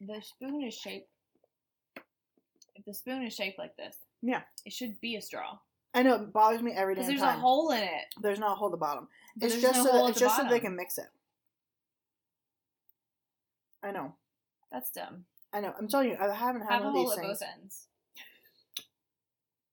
[0.00, 1.08] the spoon is shaped.
[2.74, 4.42] If the spoon is shaped like this, Yeah.
[4.64, 5.58] it should be a straw
[5.92, 7.00] I know it bothers me every day.
[7.00, 7.36] because there's time.
[7.36, 8.04] a hole in it.
[8.22, 9.08] There's not a hole at the bottom.
[9.40, 11.08] It's there's just no so hole that, at it's just so they can mix it.
[13.82, 14.14] I know.
[14.70, 15.24] That's dumb.
[15.52, 15.74] I know.
[15.78, 17.38] I'm telling you, I haven't had Have a one of hole these at things.
[17.40, 17.86] both ends.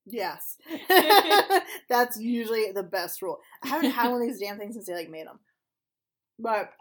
[0.10, 0.58] Yes.
[1.90, 3.40] That's usually the best rule.
[3.62, 5.40] I haven't had one of these damn things since they like made them.
[6.40, 6.72] But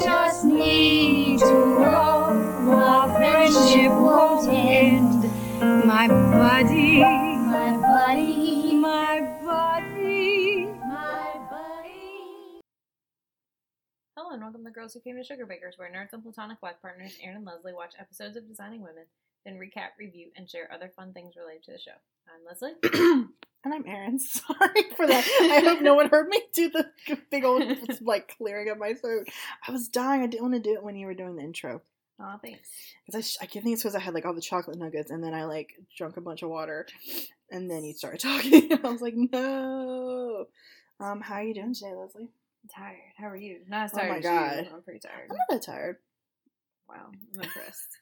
[0.00, 5.24] just need to know our friendship won't end.
[5.84, 12.60] My buddy, my buddy, my buddy, my buddy.
[14.16, 16.76] Hello and welcome to Girls Who Came to Sugar Bakers, where nerds and platonic life
[16.80, 19.04] partners Erin and Leslie watch episodes of Designing Women,
[19.44, 21.98] then recap, review, and share other fun things related to the show.
[22.26, 23.26] I'm Leslie.
[23.64, 24.18] and I'm Erin.
[24.18, 25.24] Sorry for that.
[25.42, 26.88] I hope no one heard me do the
[27.30, 27.62] big old
[28.00, 29.28] like clearing of my throat.
[29.66, 30.22] I was dying.
[30.22, 31.82] I didn't want to do it when you were doing the intro.
[32.22, 32.68] Oh, thanks.
[33.06, 35.32] Because I, I think it's because I had like all the chocolate nuggets and then
[35.34, 36.86] I like drunk a bunch of water
[37.50, 38.70] and then you started talking.
[38.84, 40.46] I was like, no.
[41.00, 42.28] Um, how are you doing today, Leslie?
[42.62, 42.98] I'm tired.
[43.16, 43.60] How are you?
[43.68, 44.64] Not as Oh my tired as God.
[44.66, 44.76] you.
[44.76, 45.28] I'm pretty tired.
[45.30, 45.96] I'm not that tired.
[46.90, 47.98] Wow, I'm impressed.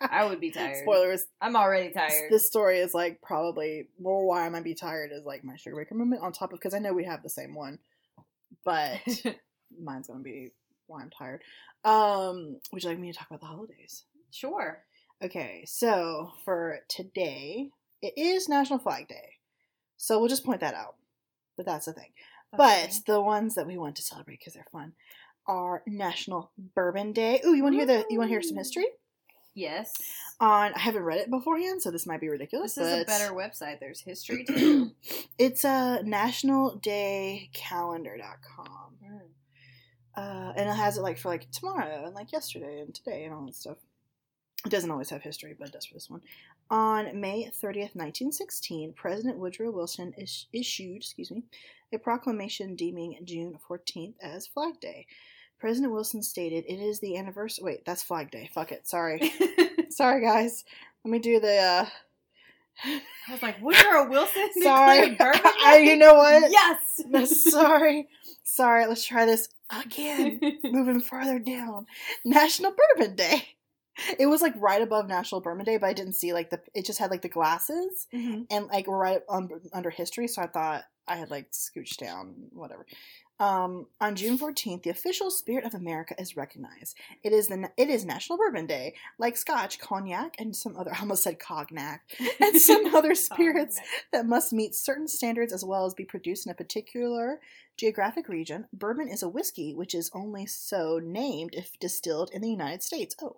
[0.10, 0.82] I would be tired.
[0.82, 1.24] Spoilers.
[1.40, 2.30] I'm already tired.
[2.30, 5.76] This story is like probably more why I might be tired is like my sugar
[5.76, 7.78] baker moment on top of because I know we have the same one,
[8.64, 8.98] but
[9.80, 10.50] mine's gonna be
[10.86, 11.42] why I'm tired.
[11.84, 14.04] Um, would you like me to talk about the holidays?
[14.30, 14.82] sure.
[15.22, 17.70] Okay, so for today,
[18.02, 19.34] it is National Flag Day,
[19.96, 20.94] so we'll just point that out.
[21.56, 22.10] But that's the thing.
[22.56, 24.94] But the ones that we want to celebrate because they're fun
[25.48, 27.40] are National Bourbon Day.
[27.44, 28.04] Ooh, you want to hear the?
[28.10, 28.86] You want to hear some history?
[29.54, 29.92] yes,
[30.38, 32.76] On I haven't read it beforehand, so this might be ridiculous.
[32.76, 33.80] this is a better website.
[33.80, 34.92] There's history too.
[35.36, 38.94] it's uh, nationaldaycalendar.com.
[39.04, 39.20] Mm.
[40.16, 43.34] Uh, and it has it like for like tomorrow and like yesterday and today and
[43.34, 43.78] all that stuff.
[44.66, 46.20] It doesn't always have history, but it does for this one.
[46.70, 51.44] On May 30th, 1916, President Woodrow Wilson is- issued, excuse me,
[51.92, 55.06] a proclamation deeming June 14th as Flag Day.
[55.58, 58.48] President Wilson stated, "It is the anniversary." Wait, that's Flag Day.
[58.54, 58.86] Fuck it.
[58.86, 59.32] Sorry,
[59.90, 60.64] sorry guys.
[61.04, 61.56] Let me do the.
[61.58, 61.86] uh
[62.84, 66.44] I was like, Woodrow Wilson Sorry, I, you know what?
[66.50, 67.00] Yes.
[67.06, 68.06] No, sorry,
[68.44, 68.86] sorry.
[68.86, 70.38] Let's try this again.
[70.64, 71.86] Moving farther down,
[72.24, 73.42] National Bourbon Day.
[74.16, 76.60] It was like right above National Bourbon Day, but I didn't see like the.
[76.72, 78.46] It just had like the glasses Mhm.
[78.48, 82.34] and like we're right on, under history, so I thought I had like scooched down,
[82.52, 82.86] whatever.
[83.40, 86.96] Um, on June fourteenth, the official spirit of America is recognized.
[87.22, 90.92] It is the it is National Bourbon Day, like Scotch, cognac, and some other.
[90.94, 92.02] I almost said cognac
[92.40, 93.80] and some other spirits
[94.12, 97.40] that must meet certain standards as well as be produced in a particular
[97.76, 98.66] geographic region.
[98.72, 103.14] Bourbon is a whiskey which is only so named if distilled in the United States.
[103.22, 103.36] Oh,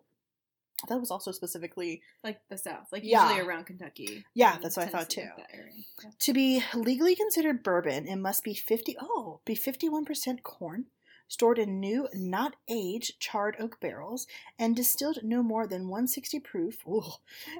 [0.88, 3.28] that was also specifically like the South, like Yeah.
[3.28, 4.24] usually around Kentucky.
[4.34, 5.28] Yeah, that's what I thought, too.
[5.38, 6.10] Yeah.
[6.18, 8.06] to be legally considered bourbon.
[8.06, 8.96] It must be fifty.
[9.00, 10.86] Oh, be fifty-one percent corn.
[11.28, 14.26] Stored in new, not aged, charred oak barrels,
[14.58, 17.04] and distilled no more than 160 proof, ooh,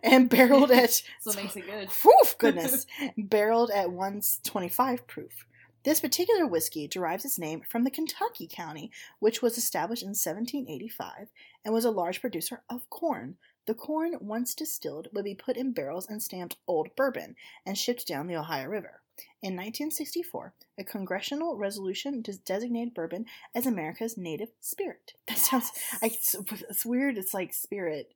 [0.03, 1.88] and barreled at So makes it good.
[1.88, 2.84] Whew, goodness.
[3.16, 5.47] Barreled at 125 proof.
[5.82, 11.28] This particular whiskey derives its name from the Kentucky County, which was established in 1785
[11.64, 13.38] and was a large producer of corn.
[13.66, 18.06] The corn, once distilled, would be put in barrels and stamped Old Bourbon and shipped
[18.06, 19.00] down the Ohio River.
[19.42, 25.14] In 1964, a congressional resolution designated bourbon as America's native spirit.
[25.28, 25.70] That sounds,
[26.02, 26.34] I, it's,
[26.68, 27.16] it's weird.
[27.16, 28.12] It's like spirit.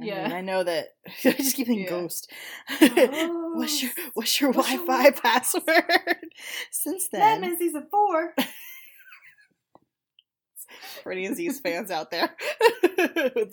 [0.00, 0.32] I mean, Yeah.
[0.34, 0.94] I know that.
[1.24, 1.90] I just keep thinking Yeah.
[1.90, 2.30] ghost.
[2.78, 6.16] what's your What's your What's your Wi-Fi Wi-Fi password?
[6.70, 8.34] Since then, Batman season four.
[11.02, 12.30] for any these fans out there,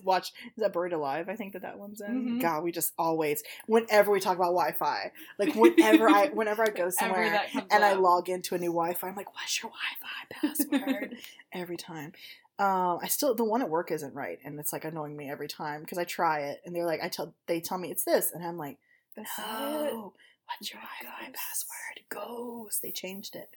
[0.03, 1.29] watch is that Buried Alive?
[1.29, 2.37] I think that that one's in.
[2.37, 2.41] Mhm.
[2.41, 6.89] God, we just always, whenever we talk about Wi-Fi, like whenever I, whenever I go
[6.89, 11.17] somewhere that and I log into a new Wi-Fi, I'm like, what's your Wi-Fi password?
[11.53, 12.13] every time.
[12.59, 15.47] Um, I still the one at work isn't right, and it's like annoying me every
[15.47, 18.31] time because I try it and they're like, I tell they tell me it's this,
[18.31, 18.77] and I'm like,
[19.15, 20.13] no,
[20.45, 21.73] what's your Wi-Fi password?
[22.09, 22.81] Ghost.
[22.81, 23.49] They changed it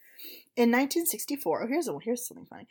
[0.57, 1.63] in 1964.
[1.63, 2.67] Oh, here's a here's something funny.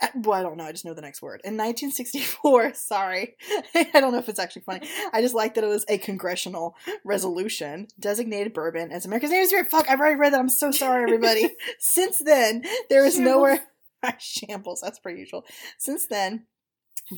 [0.00, 0.64] Uh, Well, I don't know.
[0.64, 1.40] I just know the next word.
[1.44, 3.36] In 1964, sorry,
[3.74, 4.88] I don't know if it's actually funny.
[5.12, 9.48] I just like that it was a congressional resolution designated bourbon as America's name is
[9.50, 9.70] spirit.
[9.70, 10.40] Fuck, I've already read that.
[10.40, 11.54] I'm so sorry, everybody.
[11.78, 13.60] Since then, there is nowhere.
[14.18, 14.80] Shambles.
[14.80, 15.44] That's per usual.
[15.78, 16.46] Since then,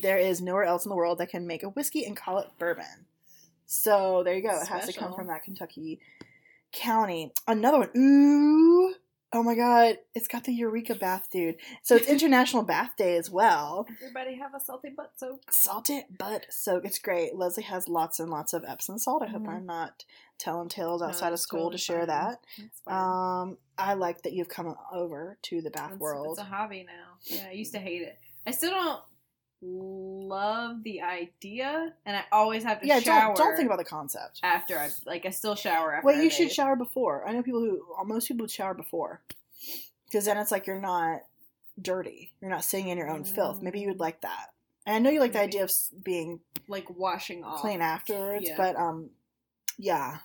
[0.01, 2.47] there is nowhere else in the world that can make a whiskey and call it
[2.57, 3.05] bourbon.
[3.65, 4.59] So there you go.
[4.61, 5.99] It has to come from that Kentucky
[6.71, 7.31] County.
[7.47, 7.89] Another one.
[7.97, 8.95] Ooh.
[9.31, 9.97] Oh my god.
[10.15, 11.57] It's got the Eureka bath, dude.
[11.83, 13.85] So it's International Bath Day as well.
[14.01, 15.41] Everybody have a salty butt soak.
[15.51, 16.83] Salted butt soak.
[16.83, 17.35] It's great.
[17.35, 19.21] Leslie has lots and lots of Epsom salt.
[19.21, 19.49] I hope Mhm.
[19.49, 20.03] I'm not
[20.39, 22.35] telling tales outside of school totally to share fine.
[22.87, 22.91] that.
[22.93, 26.37] Um, I like that you've come over to the bath It's- world.
[26.39, 27.17] It's a hobby now.
[27.25, 28.17] Yeah, I used to hate it.
[28.47, 29.01] I still don't
[29.61, 33.35] love the idea, and I always have to yeah, shower.
[33.35, 34.39] don't don't think about the concept.
[34.43, 35.25] after I like.
[35.25, 36.09] I still shower after.
[36.09, 36.51] I you should bathe.
[36.53, 37.27] shower before.
[37.27, 39.21] I know people who most people would shower before,
[40.05, 41.21] because then it's like you're not
[41.81, 42.33] dirty.
[42.41, 43.61] You're not sitting in your own filth.
[43.61, 44.01] Maybe you would Mm.
[44.01, 44.47] like that.
[44.85, 45.71] And I know you like the idea of
[46.03, 47.59] being like washing off.
[47.61, 48.57] clean afterwards, Yeah.
[48.57, 49.09] but um,
[49.77, 50.19] yeah, Mm.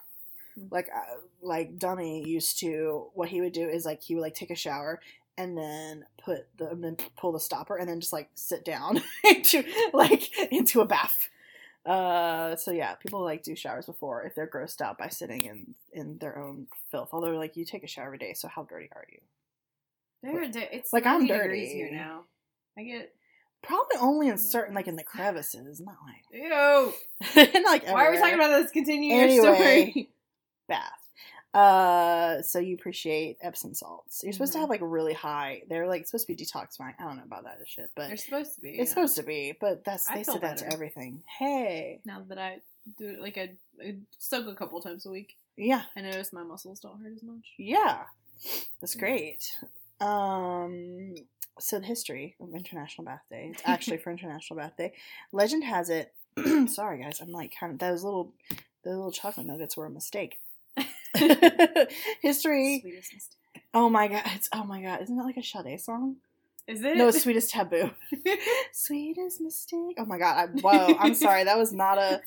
[0.70, 3.08] Like uh, like Dummy used to.
[3.14, 5.00] What he would do is like he would like take a shower
[5.36, 9.02] and then put the and then pull the stopper and then just like sit down
[9.24, 11.28] into like into a bath.
[11.84, 15.74] Uh, so yeah, people like do showers before if they're grossed out by sitting in
[15.92, 17.10] in their own filth.
[17.12, 19.18] Although like you take a shower every day, so how dirty are you?
[20.50, 21.66] Da- it's Like, I'm dirty.
[21.66, 22.22] here now.
[22.78, 23.12] I get
[23.62, 26.92] Probably only in certain like in the crevices, not like ew.
[27.62, 28.70] not like Why are we talking about this?
[28.70, 29.54] Continue your Anyway.
[29.54, 30.08] story.
[30.68, 31.00] Bath.
[31.52, 34.22] Uh, so you appreciate Epsom salts.
[34.24, 34.62] You're supposed to Mhm.
[34.62, 35.62] have like really high.
[35.68, 36.94] They're like supposed to be detoxifying.
[36.98, 38.70] I don't know about that shit, but They're supposed to be.
[38.70, 38.84] it's yeah.
[38.86, 39.52] supposed to be.
[39.60, 41.22] But that's I they said that to everything.
[41.38, 42.60] Hey, Now that I
[42.98, 46.42] do it, like I, I soak a couple times a week, yeah, I notice my
[46.42, 47.52] muscles don't hurt as much.
[47.56, 48.02] yeah,
[48.80, 49.56] that's great.
[50.00, 51.14] Um,
[51.60, 53.50] so the history of International Bath Day.
[53.52, 54.92] It's actually for International Bath Day.
[55.32, 56.12] Legend has it.
[56.68, 58.32] sorry guys, I'm like kind of those little
[58.84, 60.40] those little chocolate nuggets were a mistake.
[62.20, 62.80] History.
[62.80, 63.62] Sweetest mistake.
[63.72, 64.22] Oh my god!
[64.34, 65.02] It's oh my god!
[65.02, 66.16] Isn't that like a Sade song?
[66.66, 66.96] Is it?
[66.96, 67.90] No, sweetest taboo.
[68.72, 69.96] Sweetest mistake.
[69.98, 70.36] Oh my god!
[70.36, 70.96] I, whoa!
[70.98, 71.44] I'm sorry.
[71.44, 72.22] That was not a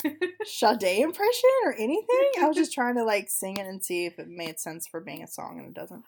[0.46, 2.32] Sade impression or anything.
[2.40, 5.00] I was just trying to like sing it and see if it made sense for
[5.00, 6.04] being a song, and it doesn't.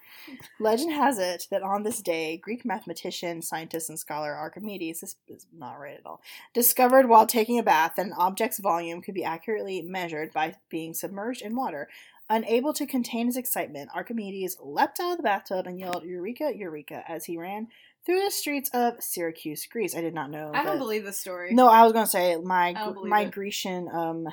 [0.59, 5.47] Legend has it that on this day, Greek mathematician, scientist, and scholar Archimedes, this is
[5.51, 6.21] not right at all,
[6.53, 10.93] discovered while taking a bath that an object's volume could be accurately measured by being
[10.93, 11.87] submerged in water.
[12.31, 17.03] Unable to contain his excitement, Archimedes leapt out of the bathtub and yelled "Eureka, Eureka!"
[17.07, 17.69] as he ran
[18.05, 19.95] through the streets of Syracuse, Greece.
[19.95, 20.51] I did not know.
[20.53, 21.53] I don't believe this story.
[21.53, 23.31] No, I was gonna say my I my it.
[23.31, 24.27] Grecian um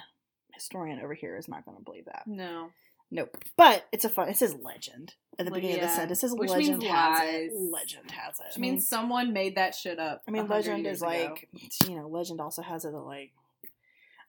[0.53, 2.25] historian over here is not gonna believe that.
[2.27, 2.71] No.
[3.11, 3.37] Nope.
[3.57, 4.29] But it's a fun.
[4.29, 5.97] It says legend at the beginning of the yeah.
[5.97, 6.19] sentence.
[6.19, 7.51] It says Which legend has lies.
[7.53, 7.53] it.
[7.55, 8.47] Legend has it.
[8.49, 10.23] Which means someone made that shit up.
[10.27, 11.09] I mean, legend is ago.
[11.09, 11.49] like
[11.89, 13.33] you know, legend also has it that like.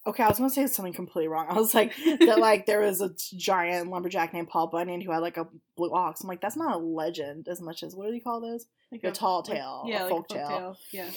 [0.07, 1.47] Okay, I was gonna say something completely wrong.
[1.49, 5.19] I was like that like there was a giant lumberjack named Paul Bunyan who had
[5.19, 6.21] like a blue ox.
[6.21, 8.65] I'm like, that's not a legend as much as what do you call those?
[8.91, 10.47] like a tall like- tale, yeah, a like folk tale.
[10.47, 10.75] folktale.
[10.91, 11.09] Yeah.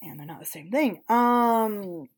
[0.00, 1.02] And they're not the same thing.
[1.08, 2.08] Um,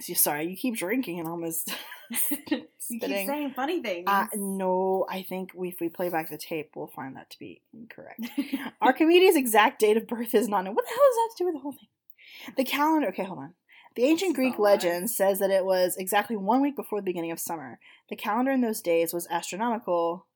[0.00, 1.70] so sorry, you keep drinking and almost
[2.30, 4.04] you keep saying funny things.
[4.06, 7.38] Uh, no, I think we, if we play back the tape, we'll find that to
[7.38, 8.20] be incorrect.
[8.80, 10.74] Archimedes' exact date of birth is not known.
[10.74, 12.54] What the hell does that have to do with the whole thing?
[12.56, 13.08] The calendar.
[13.08, 13.54] Okay, hold on.
[13.96, 17.40] The ancient Greek legend says that it was exactly one week before the beginning of
[17.40, 17.78] summer.
[18.10, 20.26] The calendar in those days was astronomical.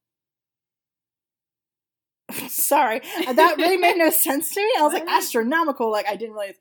[2.48, 4.70] Sorry, uh, that really made no sense to me.
[4.78, 6.54] I was like astronomical, like I didn't realize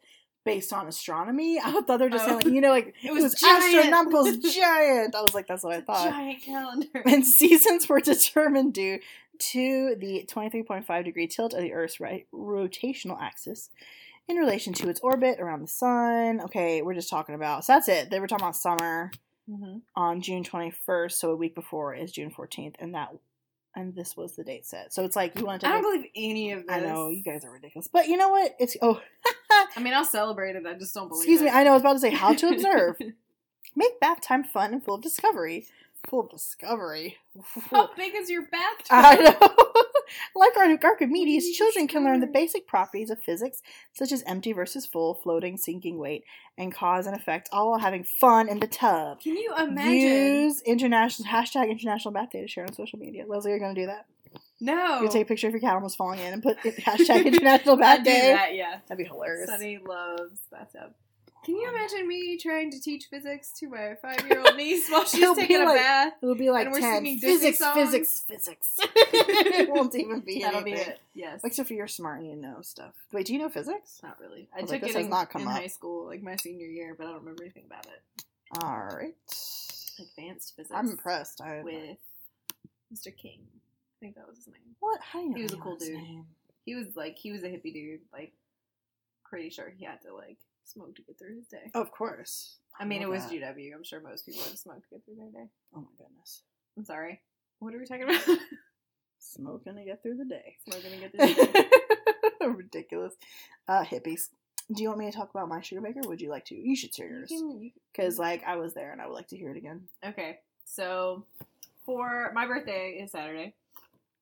[0.45, 1.59] based on astronomy.
[1.63, 2.45] I thought they were just saying, Oh.
[2.45, 3.75] like, you know, like It it was was, giant.
[3.75, 5.15] astronomical, giant.
[5.15, 7.03] I was like, that's what I thought Giant calendar.
[7.05, 8.99] and seasons were determined due
[9.39, 13.69] to the 23.5 degree tilt of the Earth's right rotational axis
[14.29, 16.39] in relation to its orbit around the sun.
[16.41, 17.65] Okay, we're just talking about.
[17.65, 18.09] So that's it.
[18.09, 19.11] They were talking about summer
[19.49, 23.15] hmm on June 21st, so a week before is June 14th, and that
[23.75, 24.93] and this was the date set.
[24.93, 25.67] So it's like you want to.
[25.67, 26.75] I don't believe any of this.
[26.75, 28.55] I know you guys are ridiculous, but you know what?
[28.59, 29.01] It's oh,
[29.75, 30.65] I mean, I'll celebrate it.
[30.65, 31.23] I just don't believe.
[31.23, 31.49] excuse me.
[31.49, 32.97] I know I was about to say how to observe.
[33.75, 35.67] Make bath time fun and full of discovery.
[36.07, 37.17] Full discovery.
[37.71, 38.87] How big is your bathtub?
[38.89, 39.55] I know.
[40.35, 43.61] like Ar- Archimedes, children can learn the basic properties of physics,
[43.93, 46.23] such as empty versus full, floating, sinking weight,
[46.57, 49.19] and cause and effect, all while having fun in the tub.
[49.21, 49.91] Can you imagine?
[49.93, 53.25] Use international hashtag International Bath Day to share on social media.
[53.27, 54.05] Leslie, you're gonna do that.
[54.61, 55.01] no.
[55.01, 58.03] You take a picture of your cat almost falling in and put hashtag International Bath
[58.05, 58.31] Day.
[58.33, 58.79] that, yeah.
[58.87, 59.49] That'd be hilarious.
[59.49, 60.93] Sunny loves bathtub.
[61.45, 65.61] Can you imagine me trying to teach physics to my five-year-old niece while she's taking
[65.61, 66.13] a bath?
[66.21, 67.75] It'll be like And we're ten singing Disney physics, songs?
[67.75, 68.75] physics, physics.
[68.79, 70.99] it won't even be That'll be it.
[71.13, 71.41] Yes.
[71.43, 72.93] Except for you're smart and you know stuff.
[73.13, 73.99] Wait, do you know physics?
[74.03, 74.47] Not really.
[74.55, 75.53] I was took like, this it has in, not come in up.
[75.55, 78.23] high school, like my senior year, but I don't remember anything about it.
[78.61, 79.15] All right.
[79.99, 80.71] Advanced physics.
[80.73, 81.41] I'm impressed.
[81.41, 81.97] I With
[82.93, 83.15] Mr.
[83.15, 83.39] King.
[83.45, 84.75] I think that was his name.
[84.79, 84.99] what?
[85.35, 85.93] He was a cool dude.
[85.95, 86.25] name?
[86.65, 88.01] He was like he was a hippie dude.
[88.13, 88.33] Like
[89.23, 90.37] pretty sure he had to like
[90.69, 91.71] smoke to get through his day.
[91.73, 92.57] Of course.
[92.79, 93.33] I mean, it was that.
[93.33, 93.73] GW.
[93.75, 95.49] I'm sure most people to smoke to get through their day.
[95.75, 96.43] Oh my goodness.
[96.77, 97.21] I'm sorry.
[97.59, 98.37] What are we talking about?
[99.19, 100.55] Smoking to get through the day.
[100.65, 101.65] Smoking to get this.
[102.41, 103.13] Ridiculous.
[103.67, 104.29] Uh, hippies.
[104.73, 106.01] Do you want me to talk about my sugar baker?
[106.05, 106.55] Would you like to?
[106.55, 107.33] You should share yours.
[107.91, 109.81] Because, like, I was there and I would like to hear it again.
[110.05, 111.25] Okay, so
[111.85, 113.55] for my birthday is Saturday.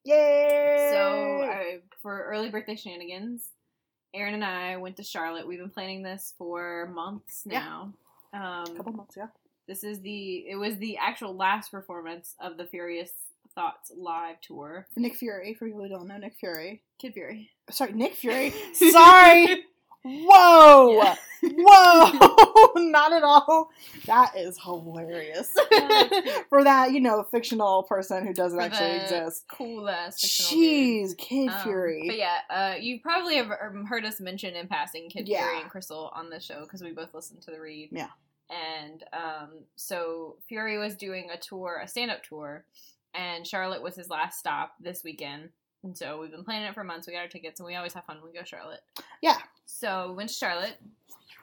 [0.03, 0.89] Yay!
[0.93, 3.49] So I, for early birthday shenanigans,
[4.13, 5.47] Erin and I went to Charlotte.
[5.47, 7.93] We've been planning this for months now.
[8.33, 8.39] Yeah.
[8.39, 8.63] now.
[8.63, 9.27] a Um, couple months ago.
[9.67, 13.11] this is the it was the actual last performance of the Furious
[13.55, 14.85] Thoughts live tour.
[14.95, 16.81] Nick Fury, for people who don't know Nick Fury.
[16.99, 17.49] Kid Fury.
[17.71, 18.53] Sorry, Nick Fury.
[18.73, 19.63] Sorry!
[20.27, 20.93] Whoa!
[20.93, 21.15] Yeah.
[21.43, 22.71] Whoa!
[22.75, 23.69] Not at all.
[24.05, 25.53] That is hilarious.
[26.49, 29.45] For that, you know, fictional person who doesn't For actually exist.
[29.47, 30.59] Cool ass dude.
[30.59, 32.03] Jeez, Kid Um, Fury.
[32.07, 35.69] But yeah, uh, you probably have um, heard us mention in passing Kid Fury and
[35.69, 37.89] Crystal on the show because we both listened to the read.
[37.91, 38.09] Yeah.
[38.49, 42.63] And um, so Fury was doing a tour, a stand up tour,
[43.13, 45.49] and Charlotte was his last stop this weekend.
[45.83, 47.07] And so we've been planning it for months.
[47.07, 48.81] We got our tickets, and we always have fun when we go Charlotte.
[49.21, 49.37] Yeah.
[49.67, 50.77] So we went to Charlotte,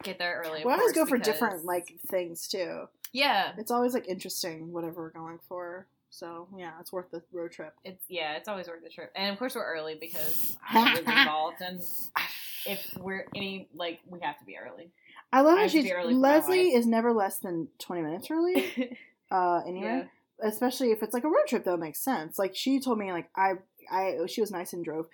[0.02, 0.64] get there early.
[0.64, 2.88] we always go for because- different like things too.
[3.12, 5.86] Yeah, It's always like interesting whatever we're going for.
[6.10, 7.74] So yeah, it's worth the road trip.
[7.84, 9.12] it's yeah, it's always worth the trip.
[9.14, 11.80] And of course we're early because I was involved, and
[12.66, 14.90] if we're any like we have to be early.
[15.32, 18.28] I love how she's be early for my Leslie is never less than twenty minutes
[18.30, 18.98] early.
[19.30, 20.06] Uh, anyway,
[20.42, 22.38] especially if it's like a road trip, that makes sense.
[22.38, 23.54] Like she told me, like I,
[23.90, 25.06] I, she was nice and drove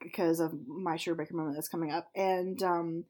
[0.00, 3.04] because of my sugar baker moment that's coming up, and um,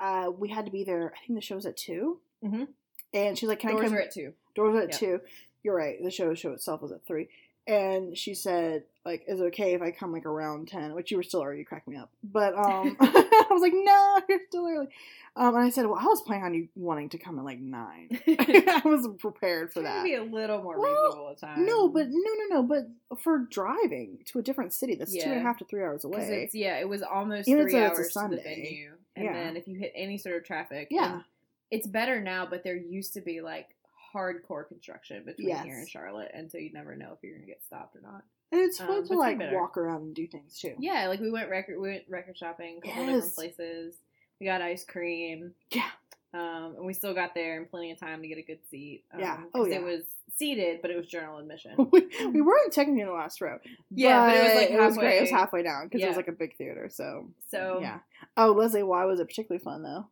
[0.00, 1.12] uh, we had to be there.
[1.16, 2.68] I think the show was at 2 Mhm.
[3.14, 4.32] and she's like, "Can I come?" Doors come?" are at two.
[4.54, 4.96] Doors were at Yeah.
[4.98, 5.20] two.
[5.62, 6.02] You're right.
[6.02, 7.28] The show show itself was at three.
[7.66, 10.94] And she said, like, is it okay if I come like around ten?
[10.94, 12.10] Which you were still early, you cracked me up.
[12.22, 14.88] But um I was like, no, you're still early.
[15.36, 17.60] Um and I said, Well, I was planning on you wanting to come at like
[17.60, 18.08] nine.
[18.28, 20.04] I was prepared for that.
[20.04, 21.66] be a little more Well, reasonable at times.
[21.66, 22.16] No, but no,
[22.48, 22.62] no, no.
[22.62, 25.42] But for driving to a different city that's two and a Yeah.
[25.42, 26.48] half to three hours away.
[26.52, 29.32] yeah, it was almost Even three a hours to the venue, and Yeah.
[29.32, 31.22] then if you hit any sort of traffic, Yeah.
[31.70, 32.46] it's better now.
[32.46, 33.68] But there used to be like
[34.14, 37.62] hardcore construction between here and Charlotte, and so you never know if you're gonna get
[37.64, 38.24] stopped or not.
[38.50, 40.74] And it's um, fun but to like walk around and do things too.
[40.78, 43.14] Yeah, like we went record we went record shopping, a couple Yes.
[43.14, 43.94] different places.
[44.40, 45.52] We got ice cream.
[45.70, 45.88] Yeah.
[46.34, 49.02] Um, and we still got there in plenty of time to get a good seat.
[49.12, 49.36] Um, Yeah.
[49.36, 49.76] 'cause Oh, yeah.
[49.76, 50.02] It was
[50.36, 51.72] seated, but it was general admission.
[51.90, 53.58] we, we weren't technically in the last row.
[53.90, 55.16] Yeah, but it was, like, it was great.
[55.16, 56.88] It was halfway- halfway down because it was like a big theater.
[56.90, 57.98] So So yeah.
[58.36, 60.06] Oh, Leslie, why was it particularly fun though?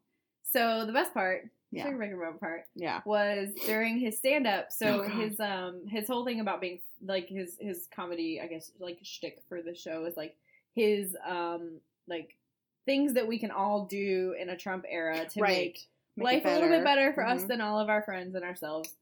[0.45, 1.85] So the best part, Yeah.
[1.85, 3.03] sugar baker moment part, Yeah.
[3.05, 4.73] was during his stand up.
[4.73, 8.71] So Oh, his um his whole thing about being like his his comedy, I guess
[8.81, 10.37] like shtick for the show is like
[10.75, 12.37] his um like
[12.85, 15.87] things that we can all do in a Trump era to make
[16.19, 17.49] Make life a little bit better for us Mhm.
[17.49, 18.95] than all of our friends and ourselves.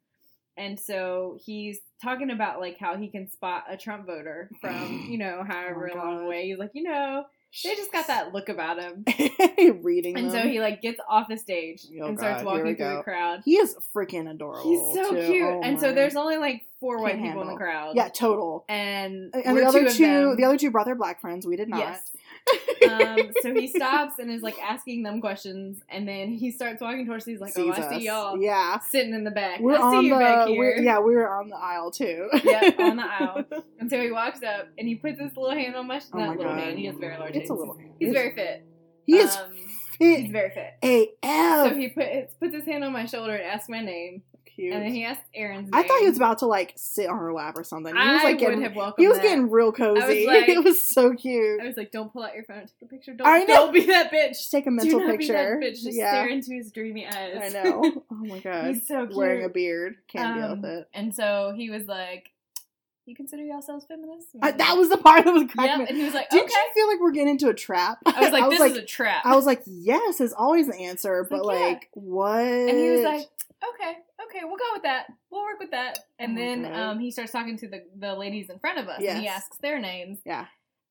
[0.57, 5.19] And so he's talking about like how he can spot a Trump voter from, you
[5.19, 6.29] know, however Oh my long God.
[6.29, 6.47] way.
[6.49, 7.25] He's like, you know,
[7.63, 9.05] they just got that look about him.
[9.83, 10.17] reading.
[10.19, 12.87] And so he like gets off the stage Oh, and starts God, we walking through
[12.87, 12.97] go.
[12.97, 13.43] the crowd.
[13.45, 14.63] he is freaking adorable.
[14.69, 15.27] He's so too.
[15.27, 15.45] cute.
[15.49, 17.97] Oh, and so there's only like four white people in the crowd.
[17.97, 18.65] yeah, total.
[18.69, 21.47] And, And the other two, two, the other two brought their black friends.
[21.47, 21.79] We did not.
[21.81, 22.11] Yes.
[22.91, 27.07] um, so he stops and is like asking them questions, and then he starts walking
[27.07, 27.25] towards.
[27.25, 28.03] He's like, "Oh, I see us.
[28.03, 29.61] y'all Yeah, sitting in the back.
[29.61, 30.21] we're I on see you the.
[30.21, 32.29] back we're- here." yeah, we were on the aisle too.
[32.45, 33.45] Yep, on the aisle.
[33.81, 36.29] And so he walks up and he puts his little hand on my, Oh not
[36.29, 36.61] my little God.
[36.65, 36.79] hand.
[36.79, 37.51] He has very large It's hands.
[37.51, 37.79] a little.
[37.79, 37.93] hand.
[37.99, 38.67] He's It's- very fit.
[39.07, 39.51] He is Um,
[39.99, 40.21] fit.
[40.21, 41.09] He's very fit.
[41.23, 41.69] AF.
[41.71, 42.07] So he put
[42.41, 44.23] puts his hand on my shoulder and asks my name,
[44.55, 44.73] cute.
[44.73, 45.69] and then he asked Erin's.
[45.73, 47.95] I thought he was about to like sit on her lap or something.
[47.95, 49.03] He was I like would getting, have welcomed.
[49.03, 49.23] he was that.
[49.23, 50.27] getting real cozy.
[50.27, 51.61] like- it was so cute.
[51.61, 53.15] I was like, "Don't pull out your phone, take a picture.
[53.15, 53.47] Don't, I know.
[53.47, 54.31] don't be that bitch.
[54.31, 55.59] Just take a mental picture.
[55.61, 55.83] Be that bitch.
[55.83, 57.37] Just yeah, stare into his dreamy eyes.
[57.43, 58.03] I know.
[58.11, 59.17] Oh my god, He's so cute.
[59.17, 60.89] wearing a beard can't deal Um, with it.
[60.95, 62.31] And so he was like,
[63.07, 65.89] "You consider yourselves feminists?" I I, that was the part that was cracking Yep.
[65.91, 67.99] And he was like, Did "Okay." you feel like we're getting into a trap?
[68.07, 70.33] I was like, I was "This like, is a trap." I was like, yes, is
[70.33, 71.67] always the answer, but like, yeah.
[71.67, 72.41] like, what?
[72.41, 73.27] and he was like,
[73.75, 73.93] "Okay,
[74.29, 75.07] okay, we'll go with that.
[75.31, 78.51] We'll work with that." And Oh then um, he starts talking to the the ladies
[78.51, 80.19] in front of us, and he asks their names.
[80.25, 80.47] Yeah.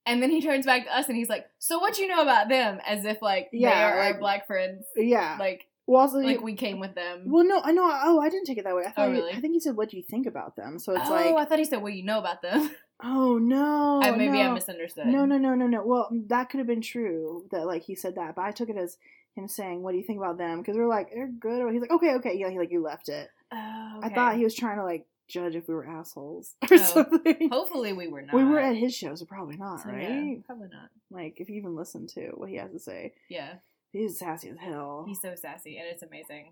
[0.05, 2.49] And then he turns back to us, and he's like, "So what you know about
[2.49, 5.37] them?" As if like they Yeah, are our like- black friends, yeah.
[5.39, 7.23] like well, also, like we came with them.
[7.25, 7.83] well, no, I know.
[7.85, 8.83] Oh, I didn't take it that way.
[8.85, 9.09] I thought.
[9.09, 9.33] Oh, really?
[9.33, 11.45] I think he said, "What do you think about them?" So it's oh, like, I
[11.45, 12.69] thought he said, "What you know about them."
[13.03, 15.07] oh no, I, maybe I misunderstood.
[15.07, 15.85] No, no, no, no, no.
[15.85, 18.77] Well, that could have been true that like he said that, but I took it
[18.77, 18.97] as
[19.35, 21.61] him saying, "What do you think about them?" Because we're like, they're good.
[21.61, 22.49] Or he's like, okay, okay, yeah.
[22.49, 23.29] He like you left it.
[23.51, 26.77] Oh, I thought he was trying to like judge if we were assholes or Oh.
[26.77, 27.49] something.
[27.51, 28.35] Hopefully, we were not.
[28.35, 30.01] We were at his show, so probably not, So, right?
[30.09, 30.89] yeah, probably not.
[31.11, 33.53] Like if you even listen to what he has to say, Yeah,
[33.91, 35.05] he's sassy as hell.
[35.07, 36.51] he's so sassy, and it's amazing.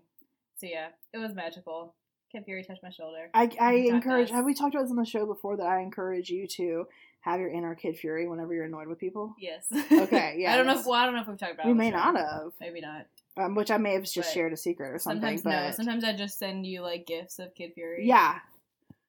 [0.56, 1.94] So yeah, it was magical.
[2.30, 3.28] Kid Fury touched my shoulder.
[3.34, 4.30] I, I encourage.
[4.30, 5.56] Have we talked about this on the show before?
[5.58, 6.86] That I encourage you to
[7.22, 9.34] have your inner Kid Fury whenever you're annoyed with people.
[9.38, 9.66] Yes.
[9.72, 10.78] Okay, yeah, I don't know.
[10.78, 11.66] If, well, I don't know if we've talked about.
[11.66, 13.06] it we may not have, Maybe not.
[13.36, 15.38] um, which I may have just But shared a secret or something.
[15.38, 15.70] Sometimes but no.
[15.72, 18.06] Sometimes I just send you like gifts of Kid Fury.
[18.06, 18.38] yeah,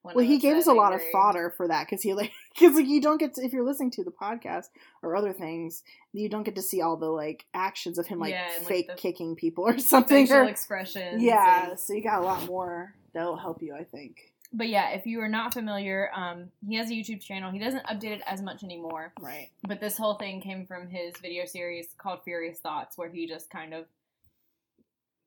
[0.02, 2.86] well, he gave us a lot of fodder for that because he like because like
[2.86, 4.66] you don't get to, if you're listening to the podcast
[5.02, 8.32] or other things, you don't get to see all the like actions of him like
[8.32, 10.26] Yeah, and, like, fake the kicking people or something.
[10.26, 11.22] Facial or- expressions.
[11.22, 14.18] yeah, and- so you got a lot more that'll help you, I think.
[14.56, 17.50] But yeah, if you are not familiar, um, he has a YouTube channel.
[17.50, 19.12] He doesn't update it as much anymore.
[19.20, 19.50] Right.
[19.66, 23.50] But this whole thing came from his video series called Furious Thoughts, where he just
[23.50, 23.86] kind of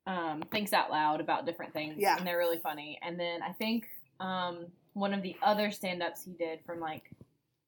[0.08, 1.96] um, thinks out loud about different things.
[1.98, 2.16] Yeah.
[2.18, 3.00] And they're really funny.
[3.02, 3.88] And then I think
[4.22, 7.04] um, one of the other stand ups he did from like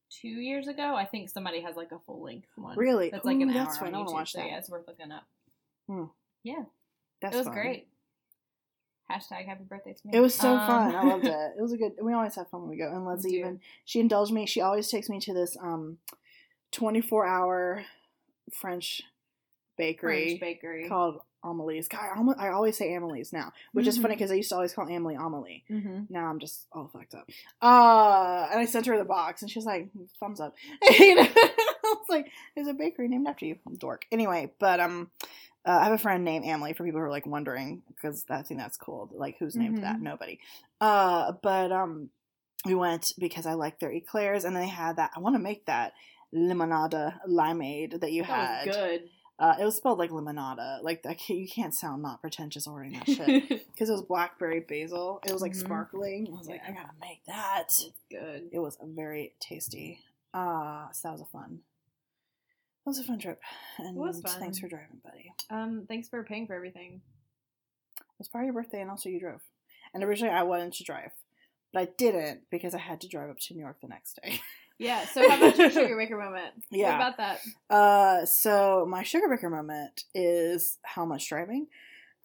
[0.10, 2.78] two years ago, I think somebody has like a full length one.
[2.78, 3.10] Really?
[3.10, 3.90] That's like an Ooh, hour fun.
[3.90, 4.14] on I wanna YouTube.
[4.14, 4.48] watch so that.
[4.48, 5.26] yeah, it's worth looking up.
[5.88, 6.06] Hmm.
[6.44, 6.64] Yeah.
[7.22, 7.54] That's it was fun.
[7.54, 7.88] great.
[9.12, 10.12] Hashtag happy birthday to me.
[10.18, 10.96] It was so Um, fun.
[10.96, 11.52] I loved it.
[11.58, 11.94] It was a good.
[12.02, 12.88] We always have fun when we go.
[12.92, 13.38] And Leslie do.
[13.38, 14.46] even she indulged me.
[14.46, 15.98] She always takes me to this um,
[16.72, 17.84] twenty four hour
[18.54, 19.02] French
[19.78, 20.88] bakery French bakery.
[20.90, 21.88] called Amelie's.
[21.88, 22.02] God,
[22.38, 24.86] I, I always say Amelie's now, which is funny because I used to always call
[24.88, 25.64] Amelie Amelie.
[25.72, 26.02] mm-hmm.
[26.10, 27.30] Now I'm just all fucked up.
[27.62, 29.90] Uh, and I sent her the box, and she was like,
[30.20, 31.30] "Thumbs up." I
[31.84, 35.10] was like, "There's a bakery named after you, dork." Anyway, but um,
[35.66, 38.42] uh, I have a friend named Amelie for people who are like wondering because I
[38.42, 39.10] think that's cool.
[39.14, 39.98] Like, who's named that?
[39.98, 40.02] Mhm.
[40.02, 40.40] Nobody.
[40.82, 42.10] Uh, but um,
[42.66, 45.12] we went because I like their eclairs, and they had that.
[45.16, 45.94] I want to make that
[46.34, 48.68] limonada limeade that you That had.
[48.68, 49.10] was good.
[49.40, 50.84] Uh, it was spelled like limonada.
[50.84, 55.22] Like can't, you can't sound not pretentious ordering that shit because it was blackberry basil.
[55.26, 55.60] It was like Mhm.
[55.62, 56.28] sparkling.
[56.34, 57.64] I was like, I gotta make that.
[57.68, 58.50] It's good.
[58.52, 60.00] It was very tasty.
[60.34, 61.60] Uh, so that was a fun.
[62.90, 63.40] That was a fun trip.
[63.78, 65.32] And was thanks for driving, buddy.
[65.52, 67.02] Um, thanks for paying for everything.
[68.00, 69.42] It was part of your birthday, and also you drove.
[69.94, 71.12] And originally I wanted to drive,
[71.72, 74.42] but I didn't because I had to drive up to New York the next day.
[74.80, 75.06] Yeah.
[75.06, 76.54] So how about your sugar baker moment?
[76.72, 76.98] Yeah.
[76.98, 77.42] What about that?
[77.70, 81.68] Uh, so my sugar breaker moment is how much driving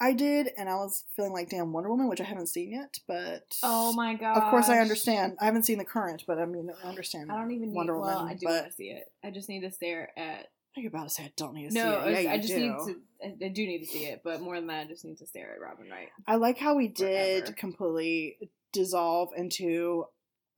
[0.00, 2.98] I did, and I was feeling like damn Wonder Woman, which I haven't seen yet,
[3.06, 4.36] but Oh my god.
[4.36, 5.36] Of course, I understand.
[5.40, 7.30] I haven't seen the current, but I mean, I understand.
[7.30, 7.76] I don't even need.
[7.76, 9.04] Wonder well, Woman, I do but- want to see it.
[9.24, 10.48] I just need to stare at.
[10.76, 12.16] You're about to say I don't need to No, see it.
[12.16, 12.58] I, Yeah, I just do.
[12.60, 12.96] need to.
[13.22, 15.26] I, I do need to see it, but more than that, I just need to
[15.26, 16.08] stare at Robin Wright.
[16.26, 17.52] I like how we did Forever.
[17.56, 20.06] completely dissolve into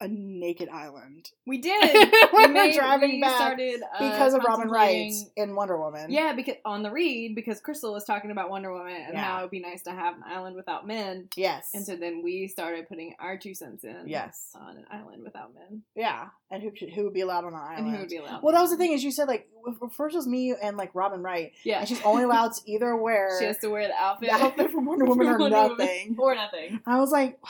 [0.01, 1.81] a naked island We did.
[2.33, 5.79] when we we're made- driving we back started, uh, because of Robin Wright in Wonder
[5.79, 6.11] Woman.
[6.11, 9.25] Yeah, because on the read, because Crystal was talking about Wonder Woman and Yeah.
[9.25, 11.71] how it would be nice to have an island without men, Yes.
[11.75, 14.05] and so then we started putting our two cents in.
[14.07, 14.51] Yes.
[14.55, 17.79] On an island without men, yeah, and who who would be allowed on the island?
[17.87, 18.43] and who would be allowed?
[18.43, 19.49] Well, that was the thing is you said like
[19.93, 23.31] first was me and like Robin Wright, Yeah, and she's only allowed to either wear
[23.39, 25.79] she has to wear the outfit, the outfit from Wonder Woman or Wonder Woman.
[25.79, 26.17] nothing.
[26.19, 26.81] or nothing.
[26.87, 27.39] I was like,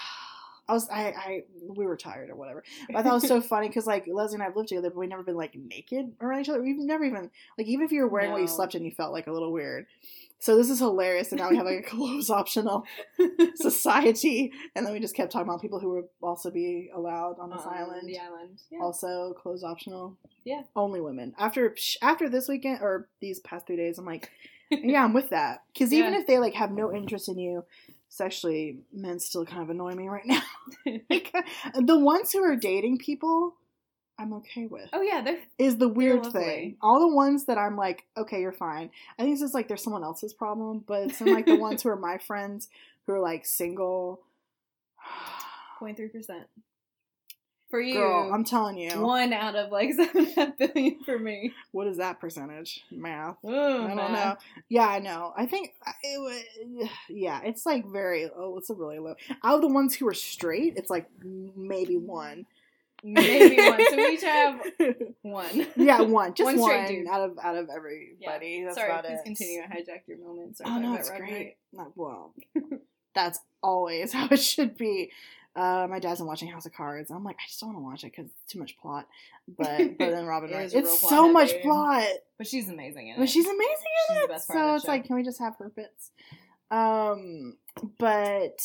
[0.69, 2.65] I was, I, I, we were tired or whatever.
[2.89, 4.91] But I thought it was so funny because like Leslie and I have lived together,
[4.91, 6.61] but we've never been like naked around each other.
[6.63, 9.13] We've never even like even if you were wearing what you slept in, you felt
[9.13, 9.87] like a little weird.
[10.39, 12.85] So this is hilarious, and now we have like a clothes optional
[13.55, 17.51] society, and then we just kept talking about people who would also be allowed on
[17.51, 18.09] this On island.
[18.09, 18.59] the island.
[18.71, 18.81] Yeah.
[18.83, 20.17] Also, clothes optional.
[20.45, 20.63] Yeah.
[20.77, 21.35] only women.
[21.39, 24.31] After after this weekend or these past three days, I'm like,
[24.71, 25.63] yeah, I'm with that.
[25.73, 26.21] Because even Yeah.
[26.21, 27.65] if they like have no interest in you
[28.17, 30.43] sexually, men still kind of annoy me right now.
[31.11, 31.35] like,
[31.75, 33.55] the ones who are dating people,
[34.19, 34.89] I'm okay with.
[34.93, 36.77] oh yeah, they're Is the weird thing.
[36.81, 38.91] All the ones that I'm like, okay, you're fine.
[39.19, 41.83] I think it's just like there's someone else's problem, but it's in, like the ones
[41.83, 42.69] who are my friends
[43.07, 44.23] who are like single.
[45.81, 46.47] 0.3 percent
[47.71, 47.95] for you.
[47.95, 49.01] Girl, I'm telling you.
[49.01, 51.53] one out of like seven and a half billion for me.
[51.73, 52.85] What is that percentage?
[52.91, 53.37] Math.
[53.45, 54.13] Oh, I don't man.
[54.13, 54.37] know.
[54.69, 55.33] Yeah, I know.
[55.37, 56.89] I think uh, it would.
[57.09, 58.31] Yeah, it's like very.
[58.35, 59.15] Oh, it's a really low.
[59.45, 62.47] Out of the ones who are straight, it's like maybe one.
[63.05, 63.79] Maybe one.
[63.91, 64.61] So we each have
[65.23, 65.67] one.
[65.77, 66.35] yeah, one.
[66.35, 68.65] Just One one, out of out of everybody.
[68.65, 69.25] That's Sorry, please it.
[69.25, 69.61] continue.
[69.63, 70.57] I hijacked your moment.
[70.57, 71.21] Sorry Oh no, it's great.
[71.21, 71.57] Wright.
[71.73, 72.33] Not well.
[73.15, 75.11] that's always how it should be.
[75.57, 77.11] Uh, my dad's been watching House of Cards.
[77.11, 79.07] I'm like, I just don't want to watch it because it's too much plot.
[79.57, 82.05] But but then Robin It Wright, it's plot so much plot.
[82.37, 83.19] But she's amazing in it.
[83.19, 83.63] But she's amazing
[84.11, 84.41] in She's it.
[84.43, 84.91] so it's show.
[84.91, 86.11] like, can we just have her bits?
[86.71, 87.57] Um,
[87.97, 88.61] but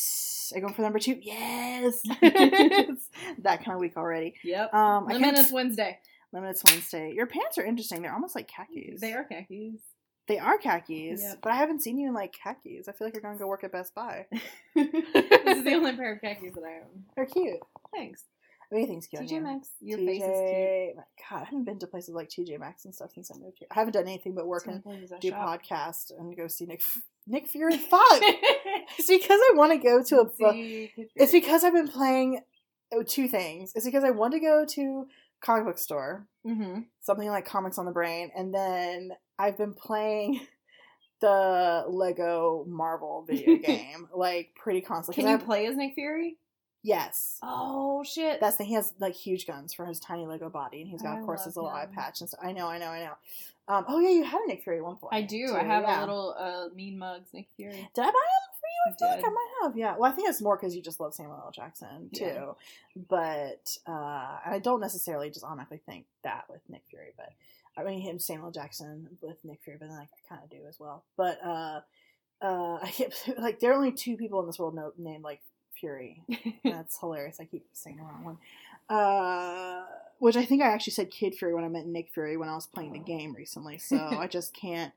[0.54, 1.18] I going for number two.
[1.22, 4.34] Yes, that kind of week already.
[4.42, 4.74] Yep.
[4.74, 5.98] Um, I Limitless Wednesday.
[6.32, 7.12] Limitless Wednesday.
[7.14, 8.02] Your pants are interesting.
[8.02, 9.00] They're almost like khakis.
[9.00, 9.80] They are khakis.
[10.28, 11.20] They are khakis.
[11.22, 11.38] Yep.
[11.42, 12.88] But I haven't seen you in like khakis.
[12.88, 14.26] I feel like you're gonna go work at Best Buy.
[14.74, 17.04] this is the only pair of khakis that I own.
[17.16, 17.58] They're cute.
[17.94, 18.24] Thanks.
[18.70, 19.22] Everything's cute.
[19.22, 19.42] TJ.
[19.42, 19.68] Maxx.
[19.80, 20.96] Your TJ, face is cute.
[20.96, 23.58] my God, I haven't been to places like TJ Maxx and stuff since I moved
[23.58, 23.68] here.
[23.70, 24.82] I haven't done anything but work and
[25.20, 25.60] do shop.
[25.62, 26.82] podcast and go see Nick
[27.26, 27.76] Nick Fury.
[27.76, 28.00] Fuck.
[28.98, 30.54] it's because I want to go to a book.
[31.16, 32.40] It's because I've been playing
[32.94, 33.72] oh, two things.
[33.74, 35.06] It's because I want to go to
[35.42, 36.86] comic book store, Mhm.
[37.00, 39.10] something like Comics on the Brain, and then
[39.42, 40.40] I've been playing
[41.20, 45.22] the Lego Marvel video game like pretty constantly.
[45.22, 46.36] Can you I- play as Nick Fury?
[46.84, 47.38] Yes.
[47.44, 48.40] Oh shit!
[48.40, 51.16] That's the he has like huge guns for his tiny Lego body, and he's got
[51.16, 52.40] I of course his little eye patch and stuff.
[52.42, 53.12] I know, I know, I know.
[53.68, 55.14] Um, oh yeah, you had a Nick Fury one point.
[55.14, 55.46] I do.
[55.46, 56.00] too, I have yeah.
[56.00, 57.88] a little uh, mean mugs Nick Fury.
[57.94, 58.92] Did I buy him for you?
[58.92, 59.24] I feel like.
[59.24, 59.76] I might have.
[59.76, 59.96] Yeah.
[59.96, 61.52] Well, I think it's more because you just love Samuel L.
[61.54, 62.24] Jackson too.
[62.24, 62.52] Yeah.
[63.08, 67.30] But uh, I don't necessarily just automatically think that with Nick Fury, but
[67.76, 70.66] I mean him Samuel Jackson with Nick Fury, but then like, I kind of do
[70.68, 71.04] as well.
[71.16, 71.80] But uh,
[72.42, 75.40] uh, I keep like there are only two people in this world no, named like
[75.72, 76.22] Fury.
[76.64, 77.38] That's hilarious.
[77.40, 78.38] I keep saying the wrong one.
[78.88, 79.84] Uh,
[80.18, 82.54] which I think I actually said Kid Fury when I meant Nick Fury when I
[82.54, 83.78] was playing the game recently.
[83.78, 84.92] So I just can't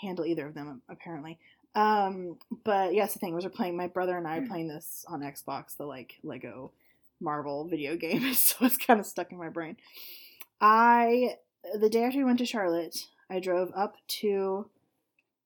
[0.00, 1.38] handle either of them apparently.
[1.74, 3.34] Um, but yeah, the thing.
[3.34, 3.76] Was we're playing.
[3.76, 6.72] My brother and I are playing this on Xbox, the like Lego
[7.20, 8.34] Marvel video game.
[8.34, 9.76] so it's kind of stuck in my brain.
[10.60, 11.36] I
[11.78, 14.68] the day after we went to Charlotte, I drove up to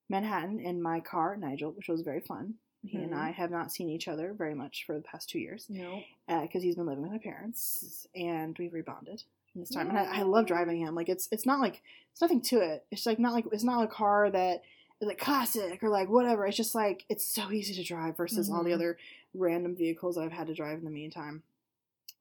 [0.09, 2.55] Manhattan in my car, Nigel, which was very fun.
[2.85, 3.17] He and Mhm.
[3.19, 6.03] I have not seen each other very much for the past two years no.
[6.29, 9.25] because he's been living with my parents, and we've rebonded
[9.57, 9.89] this time.
[9.89, 10.95] And I, I love driving him.
[10.95, 12.85] Like it's it's not like it's nothing to it.
[12.93, 14.63] It's like not like it's not a car that
[15.01, 16.47] is like classic or like whatever.
[16.47, 18.75] It's just like it's so easy to drive versus all the Mhm.
[18.75, 18.99] other
[19.35, 21.43] random vehicles I've had to drive in the meantime,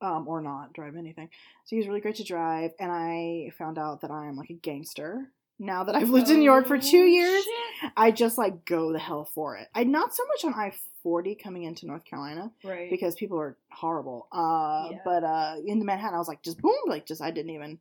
[0.01, 1.29] um, or not drive anything.
[1.65, 5.29] So he's really great to drive, and I found out that I'm like a gangster
[5.57, 7.43] now that I've lived in New York for two years.
[7.43, 7.91] shit.
[7.95, 9.67] I just like go the hell for it.
[9.73, 12.89] I not so much on I forty coming into North Carolina Right.
[12.89, 14.27] because people are horrible.
[14.31, 14.97] Uh, Yeah.
[15.05, 17.79] but uh, in the Manhattan, I was like, just boom, like just I didn't even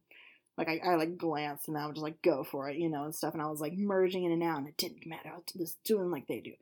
[0.56, 3.02] like I, I like glanced and I would just like go for it, you know,
[3.04, 3.32] and stuff.
[3.32, 5.30] And I was like merging in and out, and it didn't matter.
[5.32, 6.52] I was just doing like they do.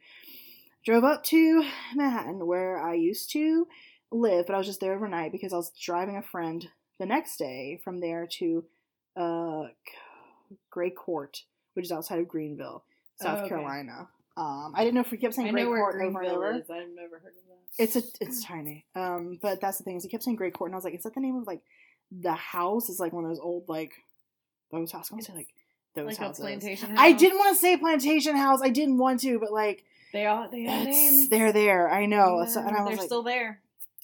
[0.85, 3.67] Drove up to Manhattan where I used to
[4.12, 7.37] live, but I was just there overnight because I was driving a friend the next
[7.37, 8.64] day from there to
[9.16, 9.62] uh,
[10.70, 11.42] Gray Court,
[11.75, 12.85] which is outside of Greenville,
[13.20, 13.48] South Oh, okay.
[13.51, 14.09] Carolina.
[14.37, 16.33] Um, I didn't know if we kept saying I Gray know where Court over and
[16.33, 16.53] over.
[16.53, 16.70] is.
[16.70, 17.83] I've never heard of that.
[17.83, 18.87] It's a it's tiny.
[18.94, 20.94] Um, but that's the thing is he kept saying Gray Court, and I was like,
[20.94, 21.61] is that the name of like
[22.11, 22.88] the house?
[22.88, 23.92] Is like one of those old like
[24.70, 25.12] those houses.
[25.16, 25.48] I say like
[25.94, 26.38] those like houses.
[26.38, 26.94] a plantation.
[26.98, 28.61] I didn't want to say plantation house.
[28.62, 31.29] I didn't want to, but like They all they have it's, names.
[31.29, 31.90] they're there.
[31.90, 32.44] I know.
[32.48, 33.61] So, and I was they're like, still there.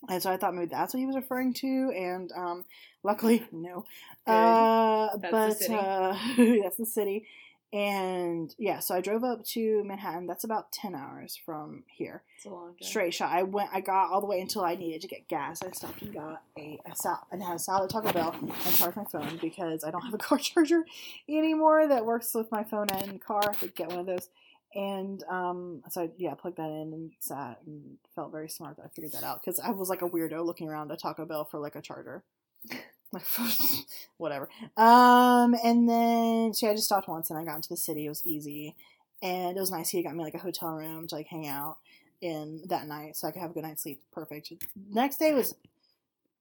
[0.09, 2.65] And so I thought maybe that's what he was referring to, and um,
[3.03, 3.85] luckily no.
[4.27, 5.75] Uh, the but city.
[5.75, 6.17] uh,
[6.63, 7.27] that's the city,
[7.73, 8.79] and yeah.
[8.79, 10.27] So I drove up to Manhattan.
[10.27, 12.89] That's about ten hours from here It's a long drive.
[12.89, 13.31] straight shot.
[13.33, 15.63] I went, I got all the way until I needed to get gas.
[15.63, 18.75] I stopped and got a, a sal- and had a salad at Taco Bell and
[18.77, 20.85] charged my phone because I don't have a car charger
[21.29, 23.41] anymore that works with my phone and car.
[23.49, 24.29] I could get one of those.
[24.75, 28.85] And um, so I, yeah, plugged that in and sat and felt very smart that
[28.85, 31.45] I figured that out because I was like a weirdo looking around a Taco Bell
[31.45, 32.23] for like a charger.
[34.19, 34.49] Whatever.
[34.77, 38.07] Um, and then so yeah, I just stopped once and I got into the city.
[38.07, 38.77] It was easy,
[39.23, 39.89] and it was nice.
[39.89, 41.79] He got me like a hotel room to like hang out
[42.21, 44.03] in that night so I could have a good night's sleep.
[44.13, 44.53] Perfect.
[44.91, 45.55] Next day was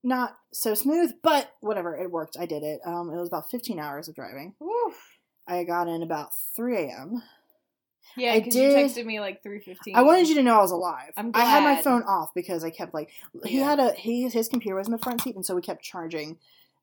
[0.04, 2.38] not so smooth, but whatever, it worked.
[2.40, 2.82] I did it.
[2.86, 4.54] Um, it was about 15 hours of driving.
[4.60, 5.18] Woof.
[5.48, 7.24] I got in about 3 a.m.
[8.16, 9.96] Yeah, I because you did- texted me like three fifteen.
[9.96, 11.14] I wanted you to know I was alive.
[11.18, 11.42] I'm glad.
[11.44, 13.12] I had my phone off because I kept like
[13.46, 13.66] he Yeah.
[13.66, 16.38] had a he his computer was in the front seat, and so we kept charging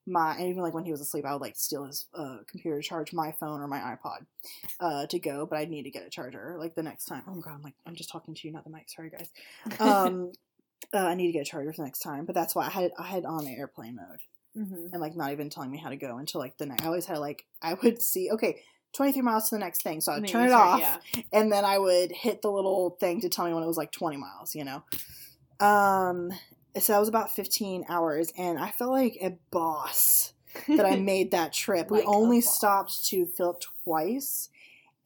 [0.07, 2.81] my and even like when he was asleep, I would like steal his uh, computer
[2.81, 4.27] to charge my phone or my iPod
[4.81, 7.23] uh, to go, but I'd need to get a charger like the next time.
[7.27, 8.91] Oh my god, I'm like I'm just talking to you, not the mic.
[8.91, 9.31] Sorry guys.
[9.81, 10.33] Um,
[10.93, 12.71] uh, I need to get a charger for the next time, but that's why I
[12.71, 14.21] had I had on airplane mode
[14.55, 16.83] hmm and like not even telling me how to go until like the night.
[16.83, 18.61] I always had like I would see okay.
[18.95, 20.99] 23 miles to the next thing, so I'd turn it off, Yeah.
[21.33, 23.91] and then I would hit the little thing to tell me when it was like
[23.93, 24.83] 20 miles, you know.
[25.61, 26.31] Um,
[26.79, 30.33] so that was about 15 hours, and I felt like a boss
[30.69, 31.91] that I made that trip.
[31.91, 34.49] we Like a only stopped to fill twice,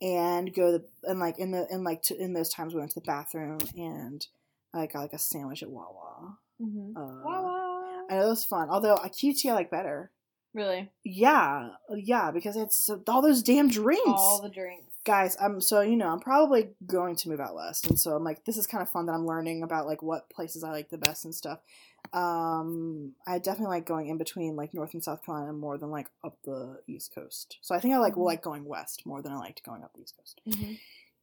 [0.00, 2.92] and go the and like in the in like to, in those times we went
[2.92, 4.24] to the bathroom and
[4.72, 6.38] I got like a sandwich at Wawa.
[6.60, 8.06] hmm Uh, Wawa.
[8.10, 8.70] I know it was fun.
[8.70, 10.10] Although a QT I like better.
[10.58, 10.90] Really?
[11.04, 14.02] Yeah, yeah, because it's all those damn drinks.
[14.06, 14.84] All the drinks.
[15.04, 18.24] guys i'm so you know i'm probably going to move out west and so i'm
[18.24, 20.90] like this is kind of fun that i'm learning about like what places i like
[20.90, 21.60] the best and stuff.
[22.12, 26.08] Um i definitely like going in between like north and south carolina more than like
[26.24, 27.58] up the east coast.
[27.62, 28.24] So i think i like Mhm.
[28.24, 30.40] like going west more than i liked going up the east coast.
[30.46, 30.72] Hmm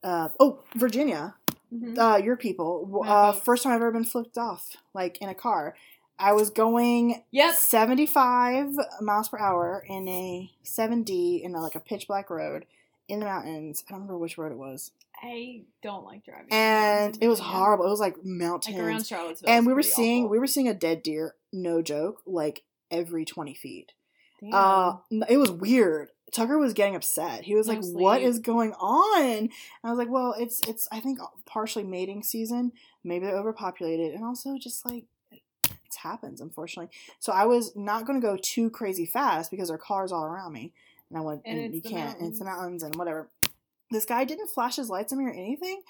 [0.04, 1.36] uh oh virginia.
[1.70, 3.04] Hmm uh your people.
[3.06, 5.76] Uh first time i've ever been flipped off like in a car
[6.20, 7.56] i was going Yep.
[7.56, 12.66] 75 miles per hour in a 7D in a, like a pitch black road
[13.08, 13.84] in the mountains.
[13.88, 16.48] I don't remember which road it was, I don't like driving.
[16.52, 17.46] and it was Yeah.
[17.46, 17.86] horrible.
[17.86, 19.50] It was like Like mountains, around Charlottesville.
[19.50, 20.32] and we were seeing awful.
[20.32, 21.36] we were seeing a dead deer.
[21.54, 23.92] No joke, like every twenty feet.
[24.42, 24.54] Damn.
[24.54, 24.98] Uh,
[25.30, 26.10] it was weird.
[26.34, 27.44] Tucker was getting upset.
[27.44, 28.28] He was No like, "What sleep.
[28.28, 29.50] is going on?" And
[29.84, 32.74] I was like, "Well, it's it's I think partially mating season.
[33.04, 35.06] Maybe they're overpopulated, and also just like
[35.98, 39.80] happens, unfortunately." So I was not going to go too crazy fast because there are
[39.80, 40.74] cars all around me,
[41.10, 42.18] and I went, And and, you can't.
[42.20, 42.82] And it's the mountains.
[42.82, 43.30] mountains and whatever.
[43.92, 45.82] This guy didn't flash his lights at me or anything,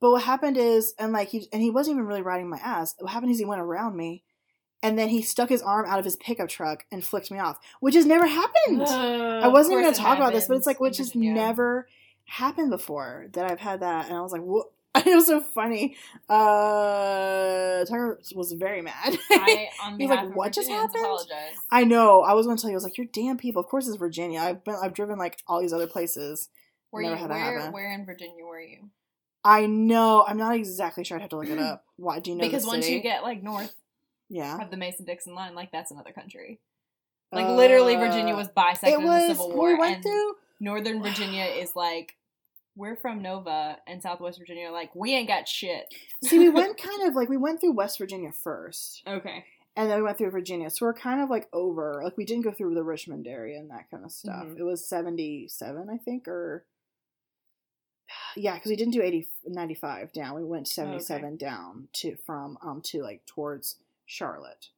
[0.00, 2.94] but what happened is, and like he and he wasn't even really riding my ass.
[2.98, 4.24] What happened is he went around me.
[4.84, 7.60] And then he stuck his arm out of his pickup truck and flicked me off,
[7.78, 8.82] which has never happened.
[8.88, 11.86] I wasn't even gonna talk about this, but it's like which has never
[12.24, 14.72] happened before that I've had that, and I was like, "What?"
[15.06, 15.96] It was so funny.
[16.28, 19.18] Uh, Tucker was very mad.
[19.30, 21.54] I, on He's like, "What just happened?" Apologize.
[21.70, 22.20] I know.
[22.22, 22.74] I was gonna tell you.
[22.74, 24.40] I was like, "You're damn people." Of course, it's Virginia.
[24.40, 24.76] I've been.
[24.82, 26.50] I've driven like all these other places.
[26.90, 27.70] Were Never you where?
[27.70, 28.90] Where in Virginia were you?
[29.44, 30.24] I know.
[30.26, 31.16] I'm not exactly sure.
[31.16, 31.84] I'd have to look it up.
[31.96, 32.44] Why do you know?
[32.44, 33.74] because once you get like north
[34.28, 36.60] yeah, of the Mason Dixon line, like that's another country.
[37.32, 39.22] Like literally, Virginia Uh, was bisected was.
[39.22, 40.34] in the Civil War, we went and through.
[40.60, 42.14] Northern Virginia is like
[42.76, 45.92] we're from Nova, and Southwest Virginia like we ain't got shit.
[46.24, 49.02] See, we went kind of like we went through West Virginia first.
[49.06, 49.44] okay.
[49.76, 50.68] and then we went through Virginia.
[50.70, 52.00] So we're kind of like over.
[52.04, 54.46] Like we didn't go through the Richmond area and that kind of stuff.
[54.46, 54.58] Mhm.
[54.58, 56.64] It was 77, I think, or
[58.36, 60.34] yeah, because we didn't do 80, 95 down.
[60.34, 64.68] We went 77 down to from um to like towards Charlotte.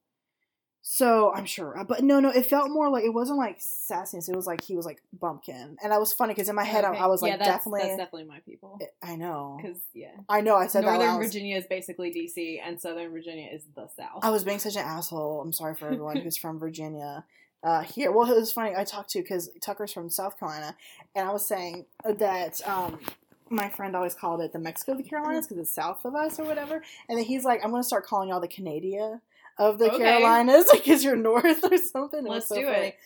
[0.87, 4.29] So I'm sure, but no, no, it felt more like it wasn't like sassiness.
[4.29, 6.85] It was like he was like bumpkin, and that was funny because in my head
[6.85, 6.99] I, Okay.
[6.99, 7.81] I was like that's, definitely.
[7.85, 8.79] that's definitely my people.
[9.03, 9.59] I know.
[9.63, 10.57] Because yeah, I know.
[10.57, 10.99] I said that.
[10.99, 14.19] Northern was- Virginia is basically DC, and Southern Virginia is the South.
[14.23, 15.41] I was being such an asshole.
[15.41, 17.25] I'm sorry for everyone who's from Virginia.
[17.63, 18.75] Uh, here, well, it was funny.
[18.77, 20.77] I talked to because Tucker's from South Carolina,
[21.15, 22.99] and I was saying that um,
[23.49, 26.39] my friend always called it the Mexico of the Carolinas because it's south of us
[26.39, 26.83] or whatever.
[27.09, 29.23] And then he's like, "I'm going to start calling y'all the Canada
[29.59, 29.99] of the Okay.
[29.99, 32.87] Carolinas because you're north or something." Let's so do funny.
[32.89, 32.97] it.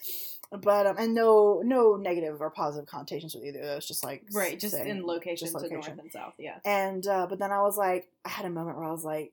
[0.63, 3.87] But um, and no, no negative or positive connotations with either of those.
[3.87, 5.97] Just like Right, just saying- in location just to location.
[5.97, 6.35] north and south.
[6.39, 6.59] Yeah.
[6.65, 9.33] And uh, but then I was like, I had a moment where I was like,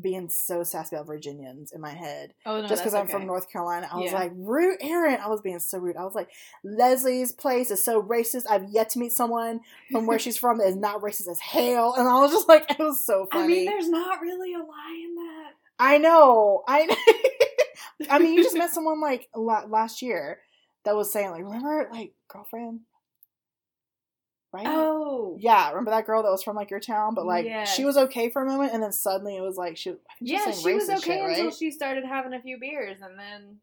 [0.00, 3.24] being so sassy about Virginians in my head Oh no, just because I'm from.
[3.24, 3.88] North Carolina.
[3.90, 5.20] I was like, rude, Erin.
[5.24, 5.96] I was being so rude.
[5.96, 6.28] I was like,
[6.64, 8.46] Leslie's place is so racist.
[8.50, 9.60] I've yet to meet someone
[9.92, 11.94] from where she's from that is not racist as hell.
[11.96, 13.44] And I was just like, it was so funny.
[13.44, 15.15] I mean, there's not really a lie in.
[15.78, 16.62] I know.
[16.68, 16.88] I.
[18.10, 20.40] I mean, you just met someone like last year
[20.84, 22.80] that was saying like, remember like girlfriend,
[24.52, 24.66] right?
[24.68, 27.74] Oh, Yeah, remember that girl that was from like your town, but like Yes.
[27.74, 29.94] she was okay for a moment, and then suddenly it was like she.
[30.20, 31.54] Yeah, saying she was okay shit, until right?
[31.54, 33.56] she started having a few beers, and then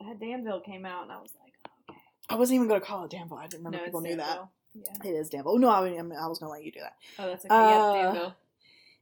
[0.00, 2.00] that Danville came out, and I was like, oh, okay.
[2.28, 3.38] I wasn't even going to call it Danville.
[3.38, 4.46] I didn't remember no, people knew that.
[4.74, 5.08] Yeah.
[5.10, 5.58] It is Danville.
[5.58, 6.96] No, I, mean, I was going to let you do that.
[7.18, 7.54] Oh, that's okay.
[7.54, 8.34] Uh, yeah, Danville.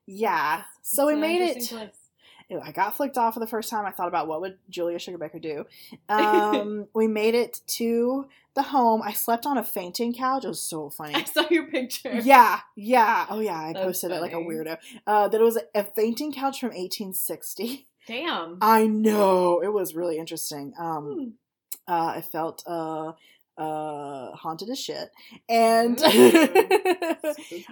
[0.06, 0.62] Yeah.
[0.82, 1.68] So we It's an made it.
[1.68, 1.88] place.
[2.60, 3.86] I got flicked off for the first time.
[3.86, 5.66] I thought about what would Julia Sugarbaker do.
[6.08, 9.00] Um, we made it to the home.
[9.02, 10.44] I slept on a fainting couch.
[10.44, 11.14] It was so funny.
[11.16, 12.20] I saw your picture.
[12.22, 13.26] Yeah, yeah.
[13.30, 13.58] Oh, yeah.
[13.58, 14.76] I That's posted it like a weirdo.
[15.06, 17.86] Uh, that it was a fainting couch from 1860.
[18.06, 18.58] Damn.
[18.60, 19.60] I know.
[19.60, 20.74] It was really interesting.
[20.78, 21.36] Um,
[21.86, 21.92] Hmm.
[21.92, 23.12] uh, I felt uh,
[23.58, 25.10] uh, haunted as shit.
[25.48, 25.98] And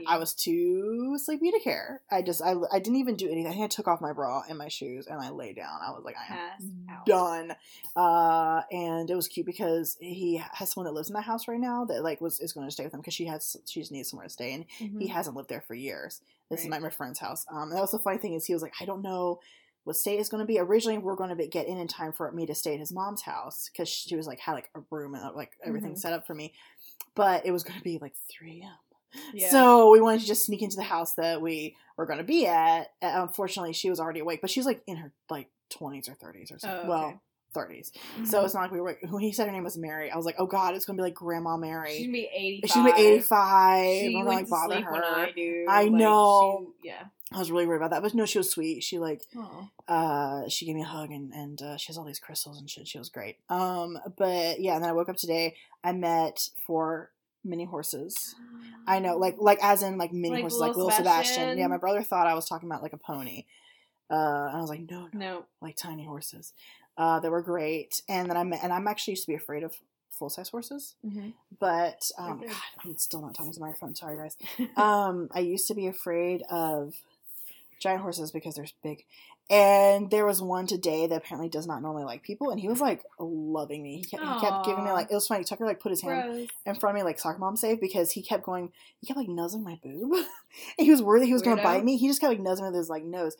[0.07, 2.03] I was too sleepy to care.
[2.11, 3.47] I just, I, I didn't even do anything.
[3.47, 5.79] I think I took off my bra and my shoes and I lay down.
[5.87, 7.53] I was like, I am Pass done.
[7.97, 11.61] Uh, and it was cute because he has someone that lives in that house right
[11.61, 13.93] now that like was is going to stay with him because she has she just
[13.93, 15.01] needs somewhere to stay and Mhm.
[15.01, 16.21] he hasn't lived there for years.
[16.51, 16.81] This is Right.
[16.81, 17.47] my, my friend's house.
[17.51, 19.41] Um, and that was the funny thing is he was like, I don't know
[19.85, 20.59] what state is going to be.
[20.59, 22.81] Originally, we are going to be, get in in time for me to stay at
[22.81, 25.99] his mom's house because she was like had like a room and like everything Mhm.
[25.99, 26.53] set up for me,
[27.15, 29.23] but it was going to be like three a.m.
[29.35, 29.51] Yeah.
[29.51, 32.47] So we wanted to just sneak into the house that we were going to be
[32.47, 32.93] at.
[33.03, 36.51] Unfortunately, she was already awake, but she was like in her like twenties or thirties
[36.53, 36.79] or Oh, something.
[36.81, 36.89] okay.
[36.89, 37.21] Well,
[37.53, 37.91] 30s.
[38.17, 38.29] Mhm.
[38.29, 38.97] So it's not like we were.
[39.09, 41.03] When he said her name was Mary, I was like, oh god, it's gonna be
[41.03, 41.97] like Grandma Mary.
[41.97, 42.07] she's Mary.
[42.07, 42.61] gonna be eighty.
[42.65, 43.85] She's gonna be 85.
[43.87, 44.95] She I'm gonna like to bother her.
[45.05, 45.67] I do.
[45.69, 46.73] I Like, know.
[46.81, 47.05] she- yeah.
[47.33, 48.83] I was really worried about that, but no, she was sweet.
[48.83, 49.69] She like, Oh.
[49.87, 52.69] uh, she gave me a hug and and uh, she has all these crystals and
[52.69, 52.89] shit.
[52.89, 53.37] She was great.
[53.49, 55.55] Um, but yeah, and then I woke up today.
[55.85, 57.11] I met four
[57.45, 58.35] mini horses.
[58.87, 61.35] I know, like like as in like mini Like horses, like little Sebastian.
[61.35, 61.59] Sebastian?
[61.59, 63.45] Yeah, my brother thought I was talking about like a pony.
[64.11, 65.45] Uh, and I was like, no, no, No.
[65.61, 66.53] like tiny horses.
[66.99, 69.63] Uh, they were great, and then I met, and I'm actually used to be afraid
[69.63, 69.77] of
[70.11, 71.29] full size horses, Mm-hmm.
[71.61, 72.49] but um, Okay.
[72.49, 73.95] God, I'm still not talking to the microphone.
[73.95, 74.37] Sorry, guys.
[74.77, 76.95] Um, I used to be afraid of
[77.81, 79.05] giant horses because they're big,
[79.49, 82.81] And there was one today that apparently does not normally like people, and he was
[82.81, 83.97] like loving me.
[83.97, 85.43] He kept, he kept giving me like it was funny.
[85.43, 86.49] Tucker like put his hand Gross.
[86.67, 88.71] in front of me like soccer mom save because he kept going.
[89.01, 90.13] He kept like nuzzling my boob,
[90.79, 91.97] and he was worried that he was going to bite me.
[91.97, 93.37] He just kept like nuzzling with his like nose,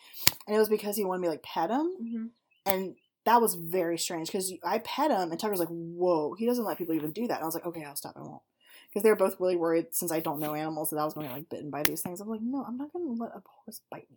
[0.47, 2.29] and it was because he wanted me like pet him, Mhm.
[2.67, 6.65] and that was very strange because I pet him, and Tucker's like, "Whoa, he doesn't
[6.65, 8.15] let people even do that." And I was like, "Okay, I'll stop.
[8.17, 8.43] I won't."
[8.91, 11.33] Because they're both really worried since I don't know animals that I was going to
[11.33, 12.21] like bitten by these things.
[12.21, 14.17] I'm like, no, I'm not going to let a horse bite me.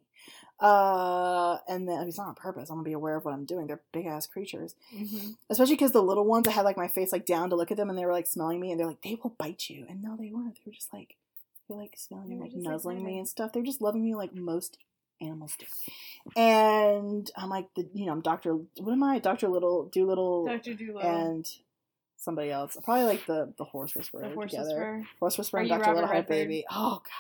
[0.59, 2.69] Uh, and then it's not on purpose.
[2.69, 3.67] I'm gonna be aware of what I'm doing.
[3.67, 5.36] They're big ass creatures, Mhm.
[5.49, 6.47] especially because the little ones.
[6.47, 8.27] I had like my face like down to look at them, and they were like
[8.27, 9.86] smelling me, and they're like, they will bite you.
[9.89, 10.55] And no, they weren't.
[10.55, 11.17] They were just like,
[11.67, 13.51] they're like smelling and like just, like, nuzzling me and stuff.
[13.51, 14.77] They're just loving me like most
[15.19, 15.65] animals do.
[16.38, 18.53] And I'm like, the you know, I'm Doctor.
[18.55, 19.19] What am I?
[19.19, 20.75] Doctor Little, Doolittle, Dr.
[20.75, 21.01] Doolittle.
[21.01, 21.49] and
[22.23, 22.77] somebody else.
[22.83, 24.67] Probably like the the horse whisperer the horse together.
[24.69, 25.03] whisperer.
[25.19, 25.81] Horse Whisperer and Dr.
[25.81, 26.65] Robert Little Heart Baby.
[26.71, 27.12] Oh god.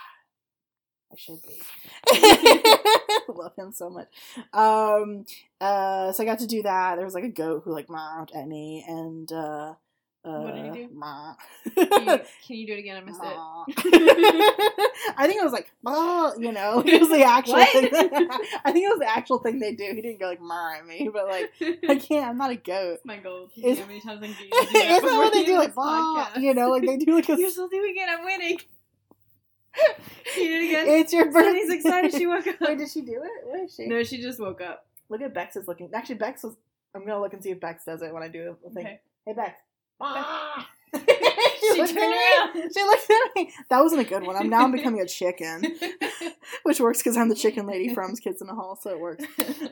[1.11, 1.61] I should be.
[2.09, 4.07] I love him so much.
[4.53, 5.25] Um
[5.61, 6.95] uh so I got to do that.
[6.95, 9.75] There was like a goat who like meowed at me and uh
[10.25, 10.89] uh, What did he do?
[10.93, 11.35] meow.
[11.75, 12.97] Can you, can you do it again?
[12.97, 13.27] I missed it.
[15.17, 17.89] I think it was like, oh, you know, it was the actual thing.
[18.63, 19.83] I think it was the actual thing they do.
[19.93, 21.51] He didn't go like meow at me, but like
[21.89, 22.27] I can't.
[22.29, 22.93] I'm not a goat.
[22.95, 23.49] It's my goal.
[23.57, 25.53] Is- how many times I can get you Isn't do that that what they do?
[25.57, 26.41] Like, of this "Bah," podcast.
[26.41, 28.07] you know, like they do like a You're still doing it.
[28.09, 28.59] I'm winning.
[30.35, 30.87] Can you do it again?
[30.87, 31.49] It's your birthday.
[31.61, 32.13] Sunny's excited.
[32.13, 32.55] She woke up.
[32.61, 33.47] Wait, did she do it?
[33.47, 33.87] Where is she?
[33.87, 34.85] No, she just woke up.
[35.09, 35.89] Look at Bex is looking.
[35.93, 36.55] Actually, Bex was.
[36.95, 38.85] I'm gonna look and see if Bex does it when I do the thing.
[38.85, 38.99] Okay.
[39.25, 39.59] Hey, Bex.
[40.03, 40.69] Ah!
[41.73, 42.61] She looked turned at me.
[42.61, 42.71] around.
[42.73, 43.51] She looked at me.
[43.69, 44.35] That wasn't a good one.
[44.35, 45.63] I'm now I'm becoming a chicken,
[46.63, 49.23] which works because I'm the chicken lady from Kids in the Hall, so it works.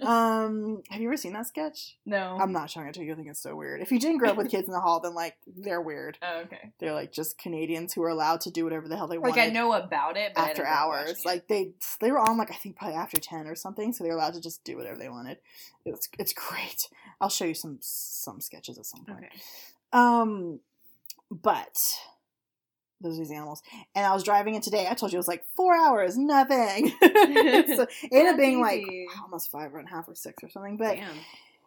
[0.02, 1.98] Um, have you ever seen that sketch?
[2.06, 2.38] no.
[2.40, 3.12] I'm not showing it to you.
[3.12, 3.82] I think it's so weird.
[3.82, 6.18] If you didn't grow up with Kids in the Hall, then like they're weird.
[6.24, 6.72] oh, okay.
[6.80, 9.36] They're like just Canadians who are allowed to do whatever the hell they want.
[9.36, 11.26] Like I know about it, but after didn't grow up hours.
[11.26, 14.10] Like they they were on like I think probably after ten or something, so they
[14.10, 15.38] were allowed to just do whatever they wanted.
[15.86, 16.88] It's it's great.
[17.20, 19.20] I'll show you some some sketches at some point.
[19.26, 19.42] okay.
[19.94, 20.60] Um,
[21.30, 21.78] but
[23.02, 23.62] those are these animals.
[23.96, 24.88] And I was driving it today.
[24.90, 26.90] I told you it was like four hours, nothing.
[27.02, 28.86] so it ended up being like
[29.22, 30.78] almost five and a half or six or something.
[30.78, 31.16] But Damn.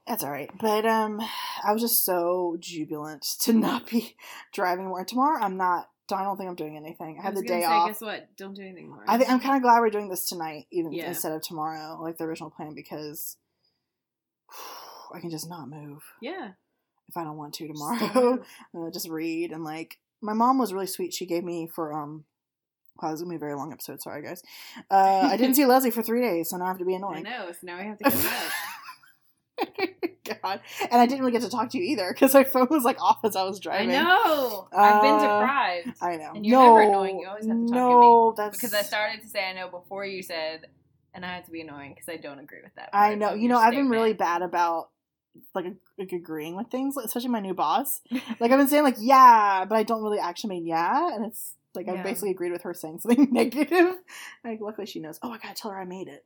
[0.07, 0.51] that's all right.
[0.61, 1.21] But um,
[1.67, 4.17] I was just so jubilant to not be
[4.53, 5.05] driving more.
[5.05, 5.89] Tomorrow, I'm not.
[6.13, 7.17] I don't think I'm doing anything.
[7.19, 7.89] I have the day say, off.
[7.89, 8.37] Guess what?
[8.37, 9.05] Don't do anything more.
[9.09, 11.09] I think I'm kind of glad we're doing this tonight, even Yeah.
[11.09, 13.39] instead of tomorrow, like the original plan, because
[15.15, 16.51] I can just not move Yeah.
[17.09, 18.43] If I don't want to tomorrow.
[18.77, 21.13] uh, just read and like my mom was really sweet.
[21.13, 22.25] She gave me for um.
[23.03, 24.01] Wow, this is gonna be a very long episode.
[24.01, 24.41] Sorry, guys.
[24.91, 27.27] Uh, I didn't see Leslie for three days, so now I have to be annoying.
[27.27, 27.51] I know.
[27.53, 28.53] So now we have to go back.
[30.43, 32.83] God, and I didn't really get to talk to you either because my phone was
[32.85, 33.91] like off as I was driving.
[33.91, 34.69] I know.
[34.75, 35.97] I've been Uh, deprived.
[36.01, 36.33] I know.
[36.35, 37.19] And you're no, never annoying.
[37.21, 39.69] You always have to talk to no, that's because I started to say I know
[39.69, 40.67] before you said,
[41.13, 42.91] and I had to be annoying because I don't agree with that.
[42.93, 43.35] I know.
[43.35, 44.89] You know, I've been really bad about
[45.55, 45.67] like,
[45.99, 48.01] like agreeing with things, especially my new boss.
[48.41, 51.55] Like I've been saying like yeah, but I don't really actually mean yeah, and it's
[51.75, 53.95] like I've basically agreed with her saying something negative.
[54.45, 55.19] Like luckily she knows.
[55.23, 56.25] Oh, I gotta tell her I made it.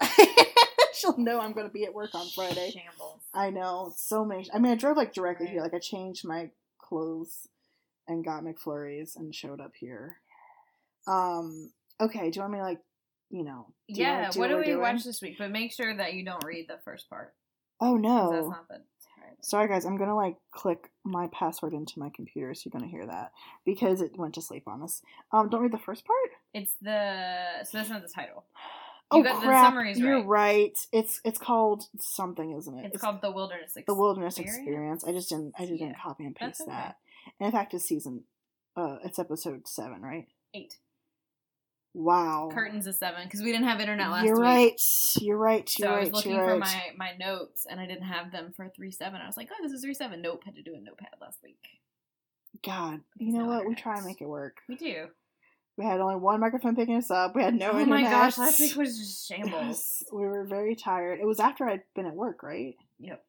[0.94, 2.70] She'll know I'm gonna be at work on Friday.
[2.72, 3.20] Shambles.
[3.32, 4.48] I know so many.
[4.52, 5.52] I mean, I drove like directly Right.
[5.52, 5.62] here.
[5.62, 7.48] Like I changed my clothes
[8.08, 10.16] and got McFlurries and showed up here.
[11.06, 11.70] Um.
[12.00, 12.30] Okay.
[12.30, 12.80] Do you want me to, like,
[13.30, 13.66] you know?
[13.88, 14.30] do you Yeah.
[14.30, 14.80] do What do we're we doing?
[14.80, 15.36] watch this week?
[15.38, 17.34] But make sure that you don't read the first part.
[17.80, 18.32] Oh no.
[18.32, 19.36] That's not the title.
[19.40, 19.84] Sorry, guys.
[19.84, 23.32] I'm gonna like click my password into my computer, so you're gonna hear that
[23.64, 25.02] because it went to sleep on us.
[25.32, 26.30] Um, don't read the first part.
[26.54, 28.44] It's the so that's not the title.
[29.10, 29.96] You oh got the crap!
[29.96, 30.26] you're right.
[30.26, 30.78] right.
[30.92, 32.86] It's it's called something, isn't it?
[32.92, 33.86] It's, called the Wilderness Experience.
[33.86, 35.04] the Wilderness Experience.
[35.04, 35.54] I just didn't.
[35.58, 36.70] I just didn't copy and paste okay.
[36.70, 36.96] that.
[37.40, 38.24] And in fact, it's season.
[38.76, 40.26] Uh, it's episode seven, right?
[40.54, 40.76] eight.
[41.94, 42.50] Wow.
[42.52, 44.28] Curtains is seven because we didn't have internet last week.
[44.28, 44.44] You're week.
[44.44, 44.82] right.
[45.20, 45.78] You're right.
[45.78, 46.00] You're I right.
[46.04, 46.58] was looking for right.
[46.58, 49.20] my, my notes and I didn't have them for three seven.
[49.20, 50.22] I was like, oh, this is three seven.
[50.22, 51.58] Nope, had to do a notepad last week.
[52.64, 53.66] God, you know no what?
[53.66, 54.58] We try and make it work.
[54.68, 55.06] We do.
[55.76, 57.36] We had only one microphone picking us up.
[57.36, 57.88] We had no oh internet.
[57.88, 60.02] my gosh, last week was just shambles.
[60.12, 61.20] we were very tired.
[61.20, 62.74] It was after I'd been at work, right?
[62.98, 63.24] Yep.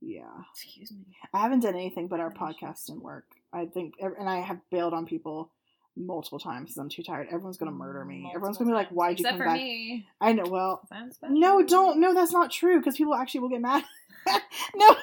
[0.00, 0.30] Yeah.
[0.54, 1.16] Excuse me.
[1.34, 3.26] I haven't done anything but our podcast and work.
[3.52, 5.50] I think, and I have bailed on people
[5.98, 7.26] multiple times because I'm too tired.
[7.28, 8.30] Everyone's gonna murder me.
[8.34, 10.08] Everyone's gonna be like, "Why'd you Except come for back?" me.
[10.20, 10.44] I know.
[10.46, 10.82] Well,
[11.28, 11.98] no, don't.
[12.00, 13.84] No, that's not true because people actually will get mad.
[14.74, 14.96] no,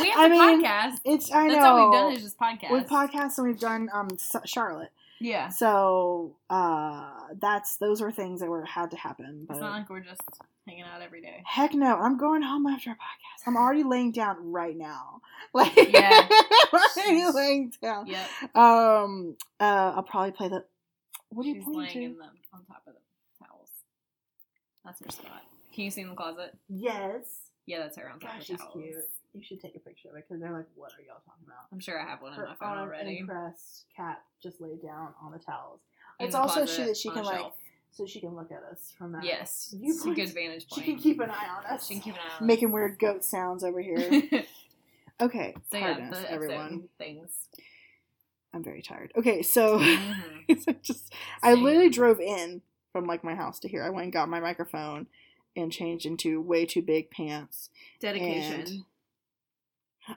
[0.00, 0.96] We have I a mean, podcast.
[1.04, 1.32] it's.
[1.32, 1.54] I know.
[1.54, 2.70] That's all we've done is just podcasts.
[2.70, 4.08] with podcasts and we've done um
[4.44, 4.90] Charlotte.
[5.20, 5.48] Yeah.
[5.48, 7.10] So uh
[7.40, 9.44] that's those were things that were had to happen.
[9.48, 10.20] But It's not like we're just
[10.66, 11.42] hanging out every day.
[11.46, 13.46] heck no, I'm going home after a podcast.
[13.46, 15.20] I'm already laying down right now.
[15.54, 16.28] Like Yeah.
[16.72, 18.06] I'm already laying down.
[18.08, 18.56] Yep.
[18.56, 20.64] Um uh I'll probably play the
[21.30, 22.04] what are you She's pointing laying to?
[22.14, 23.70] in them on top of the towels.
[24.84, 25.42] That's her spot.
[25.74, 26.56] Can you see in the closet?
[26.68, 27.22] Yes.
[27.66, 28.72] Yeah, that's her on top Gosh, of she's towels.
[28.74, 28.94] cute.
[29.36, 31.66] You should take a picture of it because they're like, what are y'all talking about?
[31.70, 33.18] I'm sure I have one in Her my phone already.
[33.18, 35.80] unimpressed cat just laid down on the towels.
[36.18, 37.52] In it's the also she that she can like,
[37.90, 39.24] so she can look at us from that.
[39.24, 40.16] Yes, it's a viewpoint.
[40.16, 40.84] good vantage point.
[40.86, 41.86] She can keep an eye on us.
[41.86, 44.22] She can keep an eye on Making weird goat sounds over here.
[45.18, 46.90] Okay, so yeah, everyone.
[46.98, 47.48] things.
[48.52, 49.12] I'm very tired.
[49.16, 50.62] Okay, so Mhm.
[50.62, 51.10] so just
[51.42, 52.60] I literally drove in
[52.92, 53.82] from like my house to here.
[53.82, 55.06] I went and got my microphone
[55.56, 57.70] and changed into way too big pants.
[57.98, 58.84] Dedication.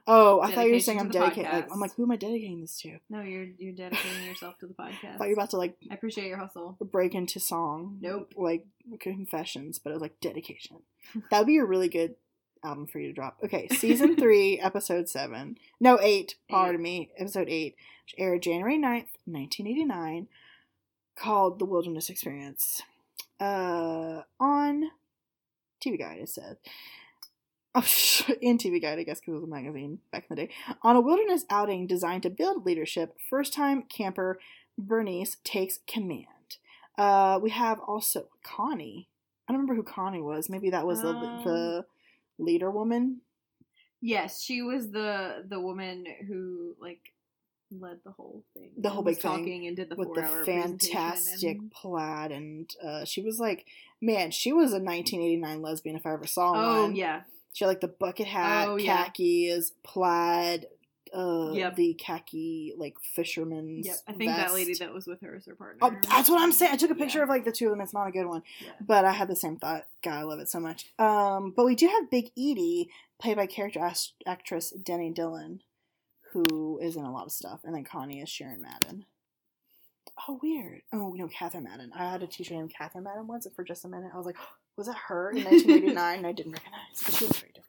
[0.07, 1.51] Oh, I thought you were saying I'm dedicating.
[1.51, 1.71] Like.
[1.71, 2.99] I'm like, who am I dedicating this to?
[3.09, 5.15] No, you're you're dedicating yourself to the podcast.
[5.15, 6.77] I thought you were about to like I appreciate your hustle.
[6.79, 7.97] break into song.
[8.01, 8.33] Nope.
[8.35, 8.65] Like
[8.99, 10.77] confessions, but it was like dedication.
[11.31, 12.15] that would be a really good
[12.63, 13.37] album for you to drop.
[13.43, 15.57] Okay, season three, episode seven.
[15.79, 16.35] No, eight.
[16.49, 17.09] Pardon me.
[17.17, 17.75] Episode eight,
[18.05, 20.27] which aired January 9th, 1989,
[21.15, 22.81] called The Wilderness Experience.
[23.39, 24.91] Uh, on
[25.83, 26.57] TV Guide, it said.
[27.82, 30.53] Oh, in TV Guide, I guess, because it was a magazine back in the day.
[30.82, 34.39] On a wilderness outing designed to build leadership, first time camper
[34.77, 36.25] Bernice takes command.
[36.97, 39.07] Uh, we have also Connie.
[39.47, 40.49] I don't remember who Connie was.
[40.49, 41.86] Maybe that was the Um, the
[42.38, 43.21] leader woman.
[44.01, 47.13] Yes, she was the the woman who like
[47.71, 48.71] led the whole thing.
[48.77, 51.71] The whole big thing talking and did the with the fantastic And...
[51.71, 53.65] plaid, and uh, she was like,
[54.01, 56.95] man, she was a 1989 lesbian if I ever saw Oh one.
[56.95, 57.21] yeah,
[57.53, 59.05] She had like the bucket hat, Oh, yeah.
[59.05, 60.67] khakis, plaid,
[61.13, 61.75] uh, Yep.
[61.75, 63.87] the khaki like fisherman's.
[63.87, 63.95] yep.
[64.07, 65.79] I think that lady that was with her is her partner.
[65.81, 66.73] Oh, that's what I'm saying.
[66.73, 67.23] I took a picture Yeah.
[67.23, 67.81] of like the two of them.
[67.81, 68.71] It's not a good one, Yeah.
[68.79, 69.87] but I had the same thought.
[70.03, 70.93] God, I love it so much.
[70.99, 75.63] Um, but we do have Big Edie, played by character act- actress Denny Dillon,
[76.31, 79.05] who is in a lot of stuff, and then Connie is Sharon Madden.
[80.27, 80.81] Oh, weird.
[80.93, 81.91] Oh, no, Catherine Madden.
[81.93, 84.25] I had a teacher named Catherine Madden once, and for just a minute, I was
[84.25, 84.35] like,
[84.80, 86.17] was that her in 1989?
[86.17, 87.65] and I didn't recognize because she was very different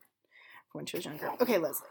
[0.72, 1.30] when she was younger.
[1.40, 1.88] Okay, Leslie.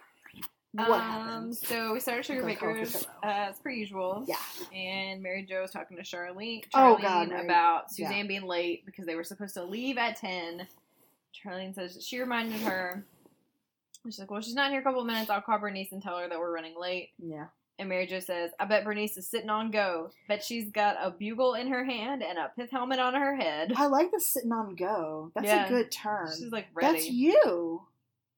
[0.71, 1.57] What um, happened?
[1.57, 4.23] So we started Sugar Bakers uh, as per usual.
[4.27, 4.35] Yeah.
[4.75, 8.07] And Mary Jo was talking to Charlene, Oh, Charlene God, Mary- about yeah.
[8.07, 10.67] Suzanne being late because they were supposed to leave at 10.
[11.45, 13.03] Charlene says she reminded her.
[14.05, 15.29] She's like, well, she's not here a couple of minutes.
[15.29, 17.09] I'll call Bernice and tell her that we're running late.
[17.17, 17.47] Yeah.
[17.79, 20.11] And Mary Jo says, I bet Bernice is sitting on go.
[20.27, 23.73] Bet she's got a bugle in her hand and a pith helmet on her head.
[23.75, 25.31] I like the sitting on go.
[25.33, 25.65] That's Yeah.
[25.65, 26.27] a good term.
[26.37, 26.99] She's like ready.
[26.99, 27.81] That's you.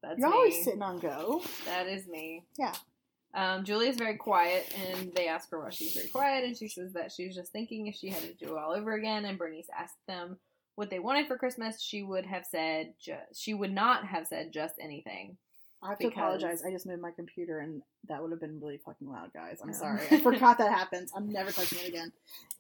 [0.03, 0.35] That's You're me.
[0.35, 1.41] always sitting on go.
[1.65, 2.43] That is me.
[2.57, 2.73] Yeah.
[3.33, 6.91] Um, Julia's very quiet, and they ask her why she's very quiet, and she says
[6.93, 9.25] that she was just thinking if she had to do it all over again.
[9.25, 10.37] And Bernice asked them
[10.75, 11.81] what they wanted for Christmas.
[11.81, 15.37] She would have said just she would not have said just anything.
[15.83, 16.63] I have to apologize.
[16.63, 19.59] I just moved my computer and that would have been really fucking loud, guys.
[19.63, 19.75] I'm Yeah.
[19.75, 20.01] sorry.
[20.11, 21.11] I forgot that happens.
[21.15, 22.11] I'm never touching it again.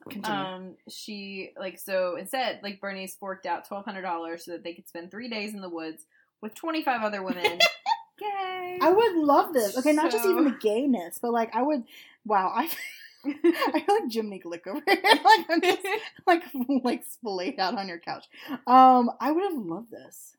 [0.09, 0.37] Continue.
[0.37, 4.73] Um, she like so instead like Bernice forked out twelve hundred dollars so that they
[4.73, 6.05] could spend three days in the woods
[6.41, 7.59] with twenty five other women.
[8.21, 8.79] Yay!
[8.81, 9.77] I would love this.
[9.77, 11.83] Okay, not just even the gayness, but like I would.
[12.25, 12.69] Wow, I.
[13.23, 14.97] I feel like Jiminy Glick over here.
[15.03, 15.81] like I'm just
[16.25, 16.43] like
[16.83, 18.25] like splayed out on your couch.
[18.65, 20.35] Um, I would have loved this.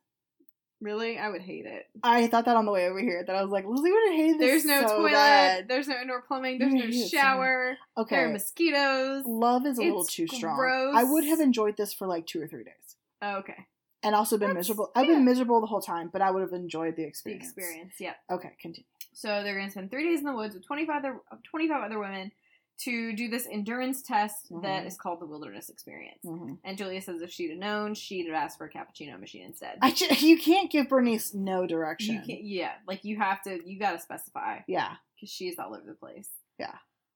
[0.82, 1.86] Really, I would hate it.
[2.02, 3.24] I thought that on the way over here.
[3.26, 4.48] That I was like, Lizzie would hated this.
[4.48, 5.12] There's no so toilet.
[5.12, 5.68] bad.
[5.68, 6.58] There's no indoor plumbing.
[6.58, 7.76] There's no hate so shower.
[7.96, 9.24] There are Okay, mosquitoes.
[9.26, 10.56] love is a little It's too strong.
[10.56, 10.94] gross.
[10.96, 12.96] I would have enjoyed this for like two or three days.
[13.22, 13.66] Oh, okay.
[14.02, 14.90] and also been That's- miserable.
[14.96, 15.14] I've yeah.
[15.14, 17.52] been miserable the whole time, but I would have enjoyed the experience.
[17.54, 17.90] The experience.
[17.92, 18.16] experience.
[18.28, 18.34] Yeah.
[18.34, 18.86] Okay, continue.
[19.12, 21.98] So they're going to spend three days in the woods with 25 other, 25 other
[22.00, 22.32] women
[22.84, 24.86] to do this endurance test that Mhm.
[24.86, 26.20] is called the Wilderness Experience.
[26.24, 29.44] hmm And Julia says if she'd have known, she'd have asked for a cappuccino machine
[29.46, 29.78] instead.
[29.82, 32.14] I ju- you can't give Bernice no direction.
[32.14, 35.74] you can't, yeah, like you have to, you got to specify Yeah, because she's all
[35.74, 36.28] over the place.
[36.58, 36.74] Yeah.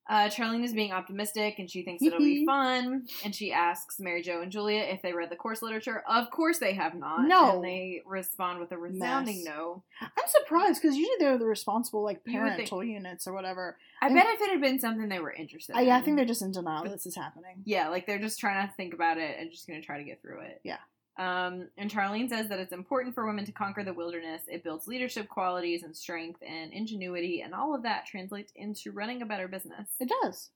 [0.09, 2.47] Uh, Charlene is being optimistic and she thinks it'll be Mhm.
[2.47, 3.07] fun.
[3.25, 6.05] And she asks Mary Jo and Julia if they read the course literature.
[6.09, 7.27] Of course they have not.
[7.27, 7.57] No.
[7.57, 9.45] And they respond with a resounding Mess.
[9.47, 9.83] no.
[10.01, 13.79] I'm surprised because usually they're the responsible like You would think- parental units or whatever.
[14.01, 15.87] I bet if it had been something they were interested I, in.
[15.89, 17.63] yeah, I think they're just in denial that this is happening.
[17.65, 20.05] Yeah, like they're just trying to think about it and just going to try to
[20.05, 20.61] get through it.
[20.63, 20.79] Yeah.
[21.19, 24.43] Um, and Charlene says that it's important for women to conquer the wilderness.
[24.49, 29.23] It builds leadership qualities and strength and ingenuity, and all of that translates into running
[29.23, 29.89] a better business.
[29.99, 30.51] It does.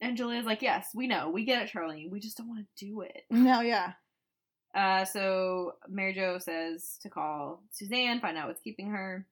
[0.00, 2.10] And Julia's like, "Yes, we know, we get it, Charlene.
[2.10, 3.92] We just don't want to do it." No, yeah.
[4.74, 9.26] Uh, so Mary Jo says to call Suzanne, find out what's keeping her.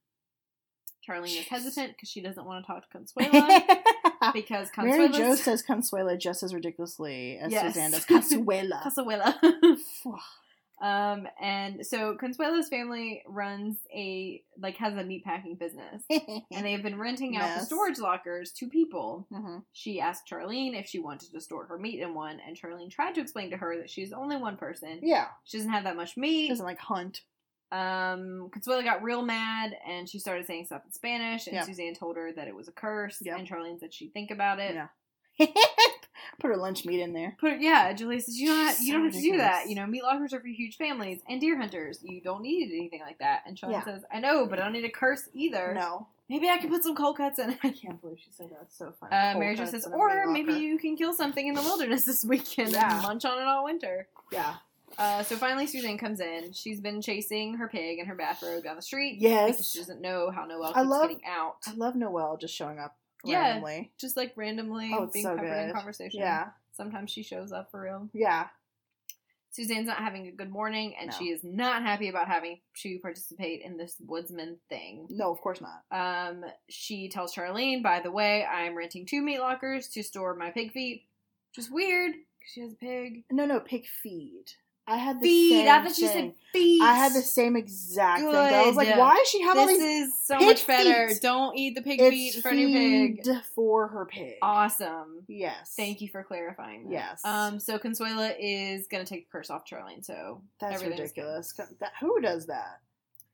[1.06, 3.60] Charlene is hesitant because she doesn't want to talk to Consuela
[4.32, 7.74] because Mary Jo says Consuela just as ridiculously as Yes.
[7.74, 8.82] Suzanne does Consuela.
[8.82, 9.34] Consuela.
[10.84, 16.98] Um, and so Consuela's family runs a like has a meatpacking business, and they've been
[16.98, 19.26] renting out the storage lockers to people.
[19.32, 19.64] Mhm.
[19.72, 23.14] She asked Charlene if she wanted to store her meat in one, and Charlene tried
[23.14, 25.00] to explain to her that she's only one person.
[25.02, 26.48] Yeah, She doesn't have that much she meat.
[26.50, 27.22] doesn't like hunt.
[27.72, 31.46] Um, Consuelo got real mad and she started saying stuff in Spanish.
[31.48, 31.64] And.
[31.64, 33.20] Suzanne told her that it was a curse.
[33.22, 34.74] And Charlene said she'd think about it.
[34.74, 34.88] Yeah.
[36.40, 37.36] Put her lunch meat in there.
[37.40, 39.68] Put yeah, Julia says you don't have, you So don't have to do that.
[39.68, 42.00] You know, meat lockers are for huge families and deer hunters.
[42.02, 43.42] You don't need anything like that.
[43.46, 43.84] And Charlene Yeah.
[43.84, 45.72] says, I know, but I don't need a curse either.
[45.74, 46.08] No.
[46.28, 47.58] Maybe I can put some cold cuts in it.
[47.62, 48.58] I can't believe she said that.
[48.62, 49.14] It's so funny.
[49.14, 52.24] Uh, Mary Jo cuts says, or maybe you can kill something in the wilderness this
[52.24, 52.94] weekend Yeah.
[52.94, 54.08] and munch on it all winter.
[54.32, 54.54] Yeah.
[54.96, 56.52] Uh, so finally, Suzanne comes in.
[56.52, 59.16] She's been chasing her pig in her bathrobe down the street.
[59.20, 59.50] Yes.
[59.52, 61.56] Because she doesn't know how Noelle I keeps love- getting out.
[61.66, 63.40] I love Noelle just showing up Yeah.
[63.42, 63.92] randomly.
[64.00, 66.20] Just like randomly Oh, it's being so peppered in conversation.
[66.20, 66.48] Yeah.
[66.72, 68.08] Sometimes she shows up for real.
[68.12, 68.48] Yeah.
[69.56, 71.16] Suzanne's not having a good morning, and No.
[71.16, 75.06] she is not happy about having to participate in this woodsman thing.
[75.10, 75.84] No, of course not.
[75.92, 80.50] Um, she tells Charlene, by the way, I'm renting two meat lockers to store my
[80.50, 81.06] pig feet,
[81.50, 83.24] which is weird because she has a pig.
[83.30, 84.46] No, no, pig feed.
[84.86, 85.50] I had the Feet.
[85.50, 86.08] same I thought thing.
[86.08, 86.82] said feet.
[86.82, 88.30] I had the same exact thing.
[88.32, 90.08] but I was like, why does she have all This these?
[90.08, 91.08] is so much better.
[91.08, 91.22] feet.
[91.22, 93.42] Don't eat the pig It's feet in front of your pig.
[93.54, 94.34] for her pig.
[94.42, 95.22] Awesome.
[95.26, 95.72] Yes.
[95.76, 96.92] Thank you for clarifying that.
[96.92, 97.24] Yes.
[97.24, 100.04] Um, so Consuela is gonna take the curse off Charlene.
[100.04, 101.54] So That's ridiculous.
[101.80, 102.80] That, who does that?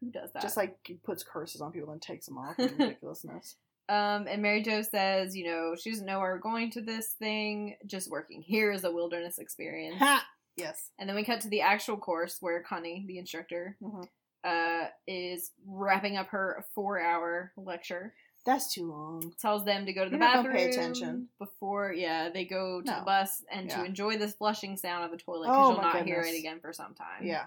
[0.00, 0.42] Who does that?
[0.42, 2.54] Just like puts curses on people and takes them off.
[2.58, 3.56] Ridiculousness.
[3.88, 7.08] Um, and Mary Jo says, you know, she doesn't know where we're going to this
[7.18, 8.40] thing, just working.
[8.40, 9.98] Here is a wilderness experience.
[9.98, 10.24] ha!
[10.60, 10.90] Yes.
[10.98, 14.08] and then we cut to the actual course where Connie, the instructor, Mhm.
[14.44, 18.14] uh, is wrapping up her four hour lecture.
[18.46, 19.34] That's too long.
[19.38, 21.28] Tells them to go to the You're bathroom pay attention.
[21.38, 25.18] before, yeah, they go to the bus and to enjoy this flushing sound of the
[25.18, 27.22] toilet because Oh you'll not hear it again for some time.
[27.26, 27.46] Yeah.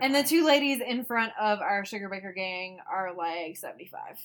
[0.00, 4.18] And the two ladies in front of our Sugar Baker gang are like 75.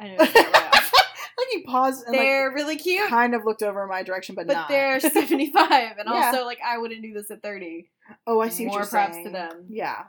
[0.00, 0.92] I know that right off.
[1.38, 4.46] Like he paused and They're really cute, kind of looked over in my direction, but,
[4.46, 4.68] but not.
[4.68, 5.54] they're 75.
[5.98, 6.26] And Yeah.
[6.26, 7.90] also, like, I wouldn't do this at 30.
[8.26, 8.66] oh, I see.
[8.66, 9.66] More what you're props to them.
[9.68, 10.04] Yeah.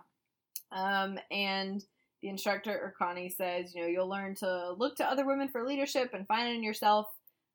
[0.71, 1.83] Um, and
[2.21, 5.63] the instructor, or Connie, says, you know, you'll learn to look to other women for
[5.65, 7.07] leadership and find it in yourself.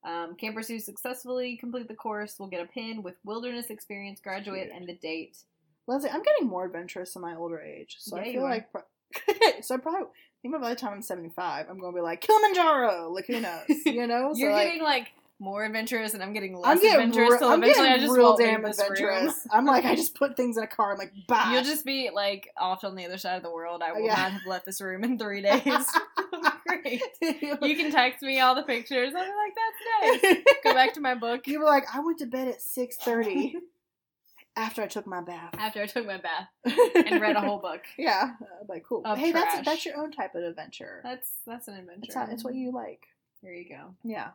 [0.02, 4.70] Um, campers who successfully complete the course will get a pin with wilderness experience graduate
[4.74, 5.36] and the date.
[5.86, 8.72] Leslie, I'm getting more adventurous in my older age, so Yeah, I feel like.
[8.72, 8.82] pro-
[9.60, 10.08] so I probably
[10.42, 13.10] I think by the time I'm 75, I'm going to be like Kilimanjaro.
[13.12, 13.60] Like who knows?
[13.86, 14.32] You know?
[14.34, 17.32] You're like, getting like more adventurous, and I'm getting less I'm getting, adventurous.
[17.32, 18.92] re- so I'm eventually, getting I just real damn leave this room.
[18.92, 19.46] adventurous.
[19.50, 20.92] I'm like, I just put things in a car.
[20.92, 21.48] I'm like, bye.
[21.52, 23.82] You'll just be like off on the other side of the world.
[23.82, 24.14] I will Yeah.
[24.16, 25.86] not have left this room in three days.
[26.66, 27.02] Great.
[27.20, 29.12] You can text me all the pictures.
[29.14, 29.54] I'll be like,
[30.20, 30.44] that's nice.
[30.64, 31.46] Go back to my book.
[31.46, 33.54] You were like, I went to bed at 6:30
[34.56, 37.82] after I took my bath After I took my bath and read a whole book.
[37.96, 39.02] yeah, I'm like cool.
[39.14, 39.44] Hey, trash.
[39.54, 41.00] that's that's your own type of adventure.
[41.04, 42.00] That's that's an adventure.
[42.04, 43.06] It's, not, it's what you like.
[43.42, 43.94] There you go.
[44.04, 44.28] Yeah.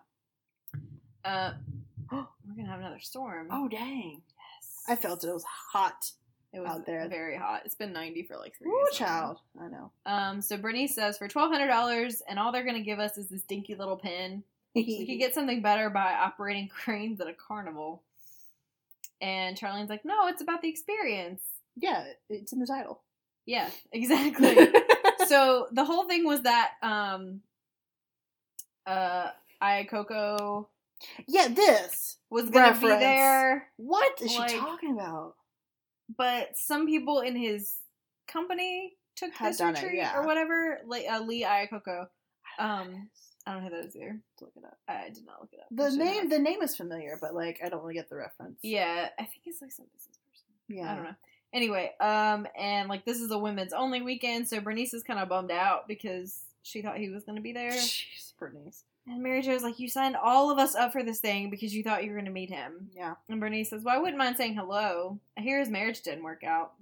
[1.23, 1.53] Uh,
[2.11, 3.47] we're gonna have another storm.
[3.51, 4.21] Oh dang!
[4.37, 4.83] yes.
[4.87, 5.27] I felt it.
[5.29, 6.11] It was hot.
[6.53, 7.07] It was out there.
[7.09, 7.63] very hot.
[7.65, 8.97] It's been ninety for like three Ooh, days.
[8.97, 9.39] child.
[9.59, 9.91] I know.
[10.05, 13.27] Um, so Bernice says for twelve hundred dollars, and all they're gonna give us is
[13.27, 14.43] this dinky little pin.
[14.73, 18.03] We could get something better by operating cranes at a carnival.
[19.21, 21.41] And Charlene's like, no, it's about the experience.
[21.75, 23.01] Yeah, it's in the title.
[23.45, 24.57] Yeah, exactly.
[25.27, 27.41] so the whole thing was that um
[28.85, 29.29] uh
[29.61, 30.65] Iacocca
[31.27, 32.17] yeah, this.
[32.29, 35.35] was gonna be there, What is Like- she talking about?
[36.17, 37.77] but some people in his
[38.27, 40.15] company took Had this done it, yeah.
[40.17, 40.79] or whatever.
[40.85, 42.07] Like uh, Lee Iacocca.
[42.59, 43.09] Um,
[43.45, 44.19] I don't have is either.
[44.37, 44.77] To look it up.
[44.87, 45.67] I did not look it up.
[45.71, 48.59] The should name, the name is familiar, but like I don't really get the reference.
[48.63, 50.77] Yeah, I think it's like some business person.
[50.79, 50.91] yeah.
[50.91, 51.15] I don't know.
[51.53, 55.29] Anyway, um, and like this is a women's only weekend, so Bernice is kind of
[55.29, 57.71] bummed out because she thought he was going to be there.
[57.71, 58.83] Jeez, Bernice.
[59.07, 61.83] And Mary Jo's like, "You signed all of us up for this thing because you
[61.83, 63.13] thought you were going to meet him." Yeah.
[63.29, 65.19] And Bernice says, "Well, I wouldn't mind saying hello.
[65.37, 66.73] I hear his marriage didn't work out.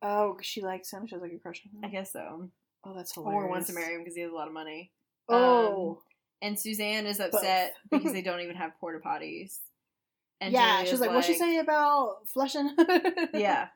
[0.00, 1.06] Oh, she likes him.
[1.06, 1.84] She has like a crush on him.
[1.84, 2.48] I guess so,
[2.84, 3.44] Oh, that's hilarious.
[3.44, 4.92] or wants to marry him because he has a lot of money."
[5.28, 5.90] Oh.
[5.90, 5.96] Um,
[6.40, 9.58] and Suzanne is upset because they don't even have porta potties.
[10.40, 12.70] And yeah, Julia's she's like, what'd she say about flushing?
[13.34, 13.68] yeah.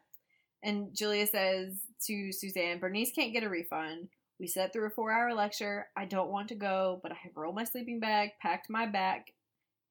[0.63, 1.75] And Julia says
[2.07, 4.09] to Suzanne, Bernice can't get a refund.
[4.39, 5.89] We sat through a four hour lecture.
[5.97, 9.33] I don't want to go, but I have rolled my sleeping bag, packed my back,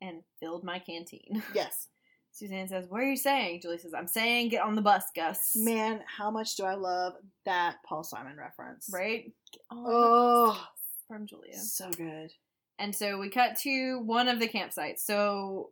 [0.01, 1.43] and filled my canteen.
[1.53, 1.87] Yes.
[2.31, 3.61] Suzanne says, What are you saying?
[3.61, 5.55] Julie says, I'm saying get on the bus, Gus.
[5.55, 7.13] Man, how much do I love
[7.45, 8.89] that Paul Simon reference?
[8.91, 9.31] Right?
[9.69, 10.65] Oh.
[11.07, 11.57] From Julia.
[11.57, 12.31] So good.
[12.79, 14.99] And so we cut to one of the campsites.
[14.99, 15.71] So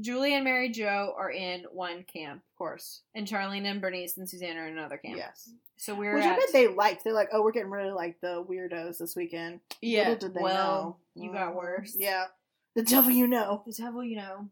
[0.00, 3.00] Julie and Mary Jo are in one camp, Of course.
[3.14, 5.16] and Charlene and Bernice and Suzanne are in another camp.
[5.16, 5.48] Yes.
[5.78, 7.04] So we're Which at, I bet they liked.
[7.04, 9.60] They're like, oh, we're getting rid of like the weirdos this weekend.
[9.80, 10.10] yeah.
[10.10, 11.22] Little did they well, know.
[11.24, 11.56] you got Mhm.
[11.56, 11.96] worse.
[11.98, 12.26] Yeah.
[12.74, 13.62] The devil you know.
[13.66, 14.50] The devil, you know.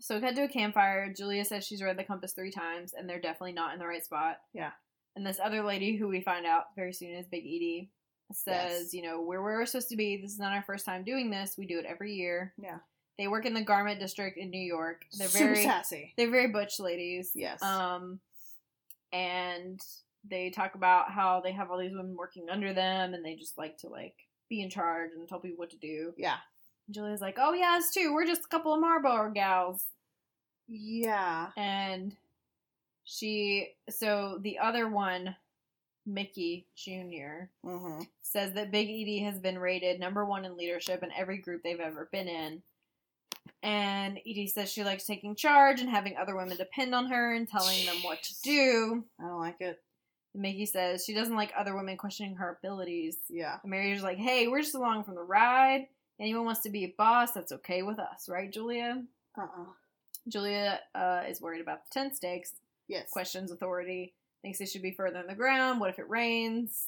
[0.00, 1.12] So we cut to a campfire.
[1.12, 4.04] Julia says she's read the compass three times, and they're definitely not in the right
[4.04, 4.38] spot.
[4.54, 4.70] Yeah.
[5.16, 7.90] And this other lady, who we find out very soon is Big Edie,
[8.32, 8.94] says, Yes.
[8.94, 10.16] you know, where we're supposed to be.
[10.16, 11.56] This is not our first time doing this.
[11.58, 12.54] We do it every year.
[12.62, 12.78] Yeah.
[13.18, 15.04] They work in the garment district in New York.
[15.18, 16.14] They're Super very sassy.
[16.16, 17.32] they're very butch ladies.
[17.34, 17.62] Yes.
[17.62, 18.20] Um,
[19.12, 19.80] and
[20.28, 23.58] they talk about how they have all these women working under them, and they just
[23.58, 24.14] like to like
[24.48, 26.14] be in charge and tell people what to do.
[26.16, 26.36] Yeah.
[26.90, 28.12] And Julia's like, "Oh yeah, it's too.
[28.12, 29.84] We're just a couple of Marlboro gals."
[30.66, 31.50] Yeah.
[31.56, 32.16] And
[33.04, 35.36] she, so the other one,
[36.04, 37.46] Mickey Jr.
[37.64, 38.02] Mm-hmm.
[38.22, 41.78] says that Big Edie has been rated number one in leadership in every group they've
[41.78, 42.60] ever been in.
[43.62, 47.48] And Edie says she likes taking charge and having other women depend on her and
[47.48, 49.04] telling them what to do.
[49.20, 49.80] I don't like it.
[50.34, 53.16] And Mickey says she doesn't like other women questioning her abilities.
[53.28, 53.58] Yeah.
[53.62, 55.86] And Mary's like, hey, we're just along for the ride.
[56.20, 59.02] Anyone wants to be a boss, that's okay with us, right, Julia?
[59.38, 59.64] Uh-uh.
[60.28, 62.52] Julia uh, is worried about the tent stakes,
[62.88, 63.08] Yes.
[63.10, 64.12] questions authority,
[64.42, 65.80] thinks they should be further in the ground.
[65.80, 66.86] What if it rains?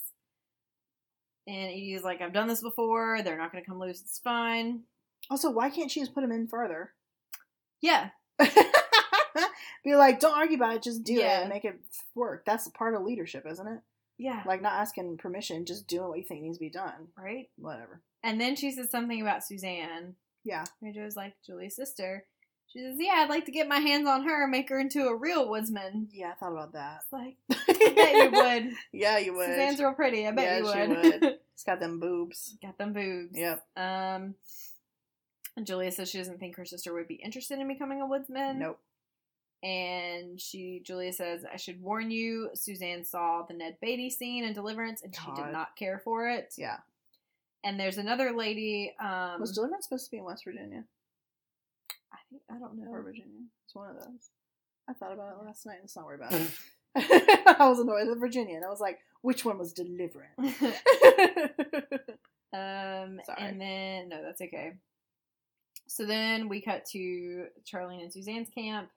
[1.46, 3.20] And Edie's like, I've done this before.
[3.22, 4.00] They're not going to come loose.
[4.00, 4.82] It's fine.
[5.30, 6.92] Also, why can't she just put them in further?
[7.80, 8.10] Yeah.
[9.84, 11.38] Be like, don't argue about it, just do Yeah.
[11.38, 11.80] it and make it
[12.14, 12.44] work.
[12.44, 13.80] That's part of leadership, isn't it?
[14.18, 14.42] Yeah.
[14.46, 17.08] Like not asking permission, just doing what you think needs to be done.
[17.18, 17.48] Right?
[17.56, 18.00] Whatever.
[18.22, 20.14] And then she says something about Suzanne.
[20.44, 20.64] Yeah.
[20.80, 22.24] Mary Jo's like, Julie's sister.
[22.68, 25.06] She says, Yeah, I'd like to get my hands on her and make her into
[25.06, 26.08] a real woodsman.
[26.12, 27.00] Yeah, I thought about that.
[27.02, 27.36] It's like,
[27.68, 28.76] I bet you would.
[28.92, 29.46] Yeah, you would.
[29.48, 30.26] Suzanne's real pretty.
[30.26, 31.22] I bet Yeah, you she would.
[31.22, 31.38] would.
[31.54, 32.56] It's got them boobs.
[32.62, 33.36] Got them boobs.
[33.38, 33.62] Yep.
[33.76, 34.34] Um,
[35.56, 38.58] and Julia says she doesn't think her sister would be interested in becoming a woodsman.
[38.58, 38.80] Nope.
[39.62, 44.54] And she, Julia says, I should warn you, Suzanne saw the Ned Beatty scene in
[44.54, 46.54] Deliverance and she did not care for it.
[46.58, 46.78] Yeah.
[47.64, 50.84] And there's another lady, um, Was Deliverance supposed to be in West Virginia
[52.12, 53.02] I think, I don't or know.
[53.02, 53.46] Virginia?
[53.64, 54.30] It's one of those.
[54.88, 55.78] I thought about it last night.
[55.80, 56.50] Let's not worry about it.
[57.58, 60.28] I was annoyed with Virginia, and I was like, which one was Deliverance?
[62.54, 63.38] Um, Sorry.
[63.38, 64.72] and then no, that's okay.
[65.88, 68.90] So then we cut to Charlene and Suzanne's camp,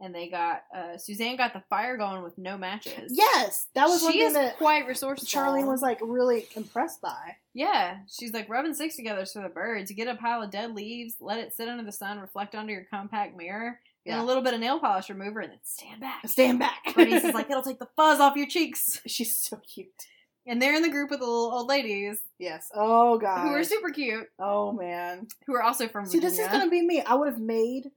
[0.00, 3.12] and they got uh Suzanne got the fire going with no matches.
[3.14, 5.26] yes, that was one she thing is that quite resourceful.
[5.26, 7.36] Charlene was like really impressed by.
[7.54, 9.90] yeah, she's like rubbing sticks together for the birds.
[9.90, 12.72] You get a pile of dead leaves, let it sit under the sun, reflect onto
[12.72, 16.26] your compact mirror, and a little bit of nail polish remover, and then stand back.
[16.28, 16.94] Stand back.
[16.94, 19.00] Bernice is like, it'll take the fuzz off your cheeks.
[19.06, 19.88] she's so cute.
[20.48, 22.70] And they're in the group with the little old ladies Yes.
[22.72, 23.40] Oh god.
[23.48, 25.26] who are super cute, Oh man.
[25.46, 26.36] who are also from See, Virginia.
[26.36, 27.00] this is gonna be me.
[27.02, 27.90] I would have made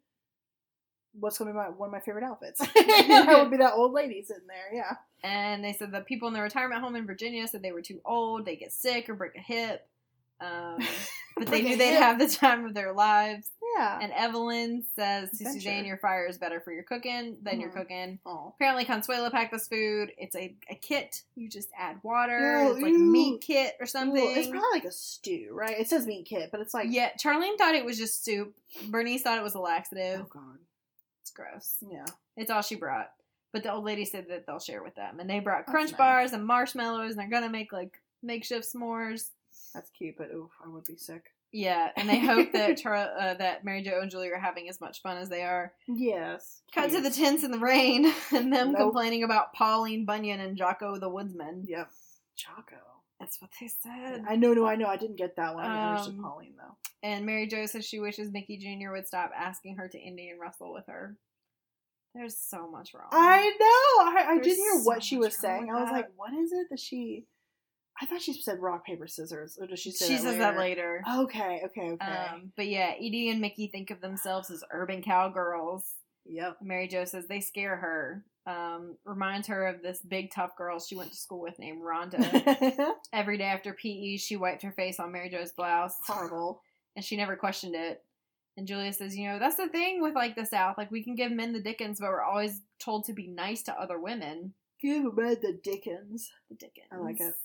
[1.13, 2.61] what's gonna be my one of my favorite outfits.
[2.77, 4.73] I would be that old lady sitting there.
[4.73, 4.95] Yeah.
[5.23, 8.01] and they said the people in the retirement home in Virginia said they were too
[8.05, 9.87] old, they get sick or break a hip.
[10.41, 10.77] Um,
[11.37, 11.99] but they knew they'd hip.
[12.01, 13.49] have the time of their lives.
[13.77, 13.99] Yeah.
[14.01, 15.59] And Evelyn says to Adventure.
[15.59, 17.73] Suzanne, "Your fire is better for your cooking than your Mhm.
[17.75, 18.53] cooking." oh.
[18.55, 20.11] Apparently, Consuela packed this food.
[20.17, 21.23] It's a, a kit.
[21.35, 22.63] You just add water.
[22.63, 22.99] Ew, it's like a ew.
[23.11, 24.23] meat kit or something.
[24.37, 25.77] It's probably like a stew, right?
[25.79, 28.55] It says meat kit, but it's like yeah, Charlene thought it was just soup.
[28.87, 30.21] Bernice thought it was a laxative.
[30.21, 30.57] Oh god.
[31.29, 31.75] It's gross.
[31.91, 32.05] Yeah.
[32.37, 33.11] It's all she brought.
[33.53, 35.19] But the old lady said that they'll share with them.
[35.19, 35.97] And they brought That's crunch nice.
[35.97, 39.29] bars and marshmallows, and they're gonna make like makeshift s'mores.
[39.73, 41.23] That's cute, but oof, I would be sick.
[41.51, 45.01] Yeah, and they hope that uh, that Mary Jo and Julie are having as much
[45.01, 45.73] fun as they are.
[45.87, 46.61] Yes.
[46.73, 48.77] Cut to the tents in the rain, and them Nope.
[48.81, 51.65] complaining about Pauline Bunyan and Jocko the Woodsman.
[51.67, 51.89] Yep.
[52.35, 52.75] Choco.
[53.19, 54.23] That's what they said.
[54.27, 54.87] I know, no, I know.
[54.87, 55.65] I didn't get that one.
[55.65, 56.75] I Um, Pauline though.
[57.03, 58.91] And Mary Jo says she wishes Mickey Jr.
[58.91, 61.17] would stop asking her to Indian wrestle with her.
[62.15, 63.09] There's so much wrong.
[63.11, 64.19] I know.
[64.19, 65.69] I, I did hear so what she was saying.
[65.69, 65.93] I was that.
[65.93, 67.25] like, what is it that she?
[68.01, 70.57] I thought she said rock paper scissors, or does she say she that says that
[70.57, 71.03] later.
[71.17, 72.05] Okay, okay, okay.
[72.05, 75.83] Um, but yeah, Edie and Mickey think of themselves as urban cowgirls.
[76.25, 76.57] yep.
[76.61, 78.23] Mary Jo says they scare her.
[78.49, 82.93] Um, reminds her of this big tough girl she went to school with named Rhonda.
[83.13, 86.63] Every day after PE, she wiped her face on Mary Jo's blouse, Horrible.
[86.95, 88.01] and she never questioned it.
[88.57, 90.79] And Julia says, you know, that's the thing with like the South.
[90.79, 93.79] Like we can give men the Dickens, but we're always told to be nice to
[93.79, 94.55] other women.
[94.81, 96.31] Give read the Dickens.
[96.49, 96.87] The Dickens.
[96.91, 97.35] I like it.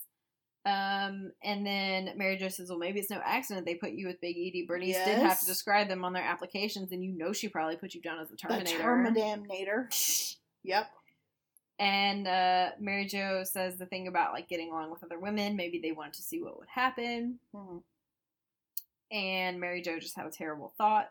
[0.66, 4.22] Um, and then Mary Jo says, well, maybe it's no accident they put you with
[4.22, 4.64] Big Edie.
[4.66, 7.92] Bernice did have to describe them on their applications, and you know she probably put
[7.92, 8.78] you down as the Terminator.
[8.78, 9.90] The Terminator.
[10.64, 10.90] Yep.
[11.78, 15.56] And uh, Mary Jo says the thing about like getting along with other women.
[15.56, 17.38] Maybe they wanted to see what would happen.
[17.54, 17.82] Mhm.
[19.10, 21.10] And Mary Jo just had a terrible thought.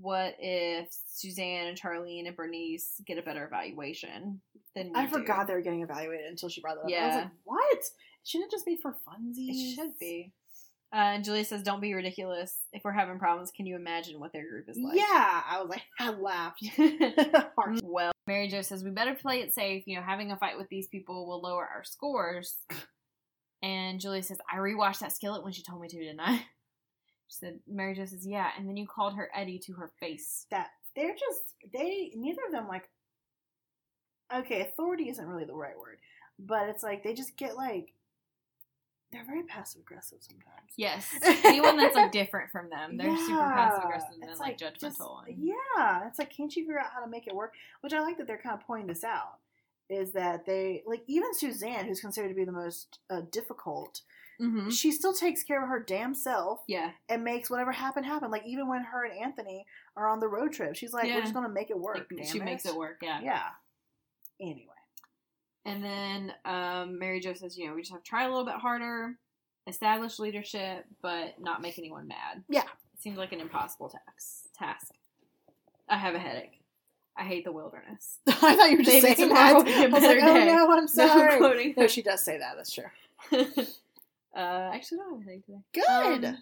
[0.00, 4.40] what if Suzanne and Charlene and Bernice get a better evaluation
[4.74, 5.12] than I do?
[5.12, 6.86] forgot they were getting evaluated until she brought that up.
[6.86, 7.16] I was Yeah.
[7.16, 7.78] like, what?
[8.24, 9.50] Shouldn't it just be for funsies?
[9.50, 10.32] It should be.
[10.94, 12.56] Uh, and Julia says, "Don't be ridiculous.
[12.72, 15.68] If we're having problems, can you imagine what their group is like?" Yeah, I was
[15.68, 16.62] like, I laughed.
[17.84, 19.84] Well, Mary Jo says we better play it safe.
[19.86, 22.56] You know, having a fight with these people will lower our scores.
[23.64, 26.34] And Julia says, I rewatched that skillet when she told me to, didn't I?
[27.28, 28.48] She said, Mary Jo says, yeah.
[28.58, 30.46] And then you called her Eddie to her face.
[30.50, 32.88] that they're just they neither of them like
[34.34, 35.98] okay authority isn't really the right word
[36.38, 37.94] but it's like they just get like
[39.12, 41.06] they're very passive aggressive sometimes Yes.
[41.44, 45.26] Anyone that's like different from them, they're super passive aggressive and like, just- judgmental.
[45.28, 47.52] and- yeah it's like can't you figure out how to make it work
[47.82, 49.38] which i like that they're kind of pointing this out
[49.90, 54.00] is that they like even suzanne who's considered to be the most uh, difficult
[54.40, 54.72] Mhm.
[54.72, 56.92] she still takes care of her damn self Yeah.
[57.08, 60.52] and makes whatever happen happen like even when her and anthony are on the road
[60.52, 61.16] trip she's like Yeah.
[61.16, 63.00] we're just gonna make it work Like, she makes it work.
[63.02, 63.20] Yeah.
[63.22, 63.42] yeah
[64.40, 64.71] anyway
[65.64, 68.44] And then um, Mary Jo says, you know, we just have to try a little
[68.44, 69.14] bit harder,
[69.66, 72.42] establish leadership, but not make anyone mad.
[72.48, 72.62] Yeah.
[72.62, 74.46] It seems like an impossible task.
[74.58, 74.92] Task.
[75.88, 76.60] I have a headache.
[77.16, 78.18] I hate the wilderness.
[78.26, 79.54] I thought you were just Maybe saying that.
[79.54, 80.46] will be a I was like, oh day.
[80.46, 81.36] no, I'm No, sorry.
[81.38, 82.54] quoting No, she does say that.
[82.56, 82.84] That's true.
[83.32, 85.62] uh, I actually don't have a headache today.
[85.74, 86.24] Good.
[86.24, 86.38] Um,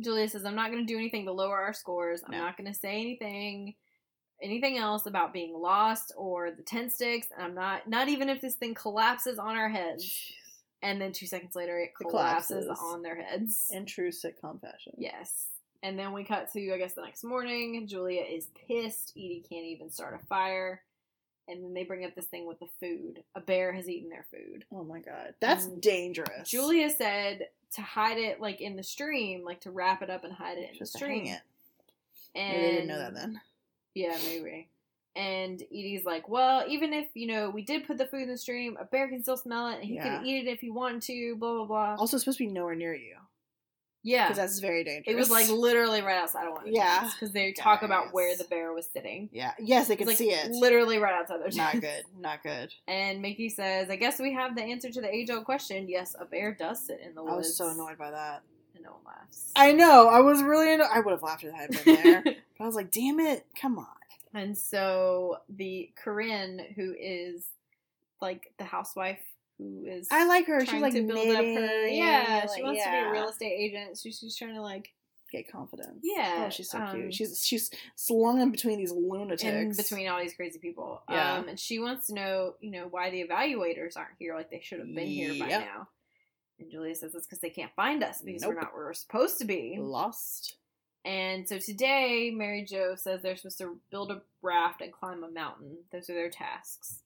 [0.00, 2.22] Julia says, I'm not going to do anything to lower our scores.
[2.24, 2.38] I'm No.
[2.38, 3.74] not going to say anything,
[4.42, 7.26] anything else about being lost or the tent sticks.
[7.36, 10.32] And I'm not, not even if this thing collapses on our heads.
[10.82, 12.84] And then two seconds later, it It collapses, collapses.
[12.92, 13.68] on their heads.
[13.72, 14.92] In true sitcom fashion.
[14.96, 15.46] yes.
[15.82, 17.86] And then we cut to, I guess, the next morning.
[17.86, 19.12] Julia is pissed.
[19.16, 20.82] Edie can't even start a fire.
[21.46, 23.22] And then they bring up this thing with the food.
[23.36, 24.64] A bear has eaten their food.
[24.72, 25.80] Oh my god, that's Mm.
[25.80, 26.48] dangerous.
[26.50, 30.32] Julia said to hide it like in the stream, like to wrap it up and
[30.32, 31.26] hide it in just the stream.
[31.26, 31.40] it.
[32.34, 33.40] And they didn't know that then.
[33.98, 34.68] Yeah, maybe.
[35.16, 38.38] And Edie's like, well, even if you know we did put the food in the
[38.38, 40.18] stream, a bear can still smell it, and he Yeah.
[40.18, 41.36] could eat it if he wanted to.
[41.36, 41.96] Blah blah blah.
[41.98, 43.16] Also, it's supposed to be nowhere near you
[44.04, 45.12] yeah, because that's very dangerous.
[45.12, 46.60] it was like literally right outside of one.
[46.60, 47.10] of the Yeah.
[47.12, 49.28] because they talk about where the bear was sitting.
[49.32, 50.52] yeah, yes, they could like see it.
[50.52, 52.04] literally right outside their Not good.
[52.16, 52.72] Not good.
[52.86, 55.88] And Mickey says, "I guess we have the answer to the age-old question.
[55.88, 58.42] Yes, a bear does sit in the woods." I was so annoyed by that.
[58.76, 59.50] And no one laughs.
[59.56, 60.06] I know.
[60.08, 60.68] I was really.
[60.74, 61.94] Anno- I would have laughed if I had been
[62.24, 62.24] there.
[62.58, 63.46] but I was like, damn it!
[63.60, 63.86] Come on.
[64.34, 67.44] And so the Corinne, who is
[68.20, 69.20] like the housewife
[69.58, 70.64] who is I like her.
[70.64, 71.56] She's like to build knitting.
[71.56, 73.98] up her yeah, like, she wants to be a real estate agent.
[73.98, 74.92] So she's trying to like
[75.30, 76.00] Get confidence.
[76.02, 77.14] Yeah, Oh, she's so um, cute.
[77.14, 79.42] She's she's slung in between these lunatics.
[79.42, 81.02] in between all these crazy people.
[81.10, 81.34] Yeah.
[81.34, 84.60] Um and she wants to know, you know, why the evaluators aren't here like they
[84.62, 85.88] should have been here by now.
[86.58, 89.38] And Julia says it's because they can't find us because we're not where we're supposed
[89.38, 89.76] to be.
[89.78, 90.56] Lost.
[91.08, 95.30] And so today, Mary Jo says they're supposed to build a raft and climb a
[95.30, 95.78] mountain.
[95.90, 97.02] Those are their tasks.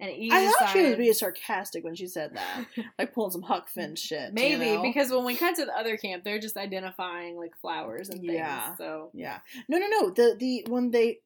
[0.00, 2.64] And I thought she was being sarcastic when she said that,
[2.98, 4.32] like pulling some Huck Finn shit.
[4.32, 4.82] Maybe you know?
[4.82, 8.32] because when we cut to the other camp, they're just identifying like flowers and things.
[8.32, 8.74] Yeah.
[8.76, 10.10] So yeah, no, no, no.
[10.10, 11.18] The the when they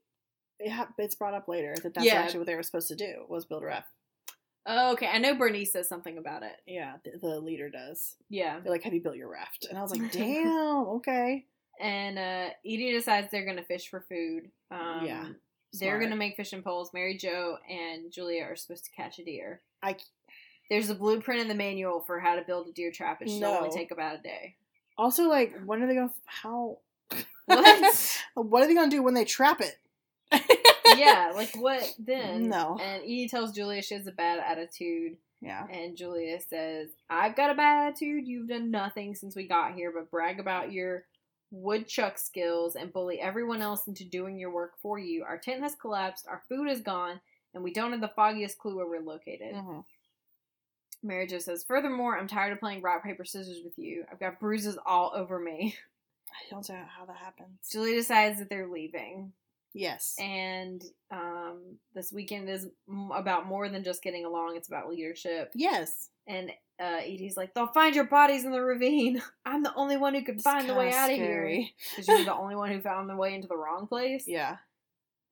[0.58, 2.14] it ha- it's brought up later that that's Yeah.
[2.14, 3.88] actually what they were supposed to do was build a raft.
[4.66, 6.56] oh, okay, I know Bernice says something about it.
[6.66, 8.16] Yeah, the, the leader does.
[8.28, 11.44] Yeah, They're like, "Have you built your raft?" And I was like, "Damn, okay."
[11.80, 14.50] And uh, Edie decides they're gonna fish for food.
[14.70, 15.28] Um, Yeah,
[15.80, 16.92] they're gonna make fishing poles.
[16.94, 19.60] Mary Jo and Julia are supposed to catch a deer.
[19.82, 19.96] I-
[20.70, 23.20] There's a blueprint in the manual for how to build a deer trap.
[23.22, 23.74] It should only No.
[23.74, 24.56] take about a day.
[24.96, 26.12] Also, like, when are they gonna?
[26.26, 26.78] How?
[27.46, 28.20] What?
[28.34, 29.78] what are they gonna do when they trap it?
[30.96, 32.48] yeah, like what then?
[32.48, 32.78] No.
[32.80, 35.16] And Edie tells Julia she has a bad attitude.
[35.42, 35.66] Yeah.
[35.70, 38.26] And Julia says, I've got a bad attitude.
[38.26, 41.04] You've done nothing since we got here but brag about your
[41.54, 45.22] woodchuck skills and bully everyone else into doing your work for you.
[45.24, 47.20] Our tent has collapsed, our food is gone,
[47.54, 49.54] and we don't have the foggiest clue where we're located.
[49.54, 49.84] Mhm.
[51.02, 54.04] Mary Jo says, Furthermore, I'm tired of playing rock, paper, scissors with you.
[54.10, 55.76] I've got bruises all over me.
[56.30, 57.68] I don't know how that happens.
[57.70, 59.32] Julie decides that they're leaving.
[59.74, 60.14] Yes.
[60.20, 65.50] And um, this weekend is m- about more than just getting along, it's about leadership.
[65.54, 66.08] yes.
[66.26, 66.50] And
[66.80, 69.20] uh, Edie's like, they'll find your bodies in the ravine.
[69.44, 71.64] I'm the only one who could find the way out of here.
[71.90, 74.24] Because you're the only one who found the way into the wrong place.
[74.26, 74.56] Yeah.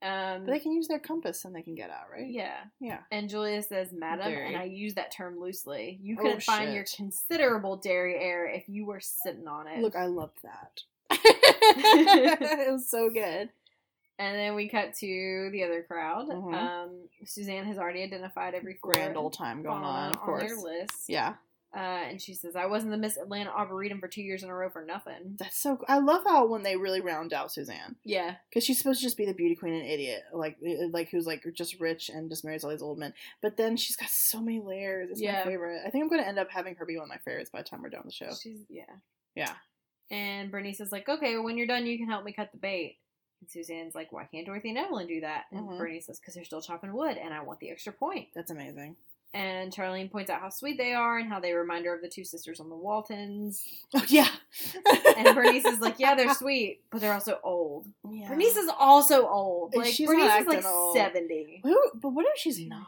[0.02, 2.26] Um, But they can use their compass and they can get out, right?
[2.28, 2.56] yeah.
[2.80, 2.98] Yeah.
[3.10, 4.48] And Julia says, Madam, Dairy.
[4.48, 5.98] and I use that term loosely.
[6.02, 9.78] You Oh, couldn't find your considerable dairy air if you were sitting on it.
[9.80, 10.80] Look, I loved that.
[11.10, 13.48] it was so good.
[14.18, 16.28] And then we cut to the other crowd.
[16.28, 16.54] Mhm.
[16.54, 20.42] Um, Suzanne has already identified every Grand old time going on, on, of course.
[20.42, 21.08] their list.
[21.08, 21.34] Yeah.
[21.74, 21.78] Uh,
[22.10, 24.68] and she says, I wasn't the Miss Atlanta Arboretum for two years in a row
[24.68, 25.36] for nothing.
[25.38, 25.78] That's so.
[25.88, 28.34] I love how when they really round out Suzanne Yeah.
[28.50, 31.26] because she's supposed to just be the beauty queen and idiot, like uh, like who's
[31.26, 33.14] like just rich and just marries all these old men.
[33.40, 35.12] But then she's got so many layers.
[35.12, 35.44] It's Yeah.
[35.44, 35.80] my favorite.
[35.86, 37.62] I think I'm going to end up having her be one of my favorites by
[37.62, 38.34] the time we're done with the show.
[38.38, 38.84] She's, yeah.
[39.34, 39.54] Yeah.
[40.10, 42.98] And Bernice is like, okay, when you're done, you can help me cut the bait.
[43.42, 45.46] And Suzanne's like, why can't Dorothy and Evelyn do that?
[45.50, 45.78] And Mhm.
[45.78, 48.28] Bernice says, because they're still chopping wood, and I want the extra point.
[48.34, 48.96] That's amazing.
[49.34, 52.08] And Charlene points out how sweet they are and how they remind her of the
[52.08, 53.66] two sisters on the Waltons.
[53.94, 54.28] Oh yeah.
[55.16, 57.86] And Bernice is like, yeah, they're sweet, but they're also old.
[58.08, 58.28] Yeah.
[58.28, 59.74] Bernice is also old.
[59.74, 60.96] Like she's Bernice is like old.
[60.96, 61.60] seventy.
[61.64, 62.86] Who- but what if she's not?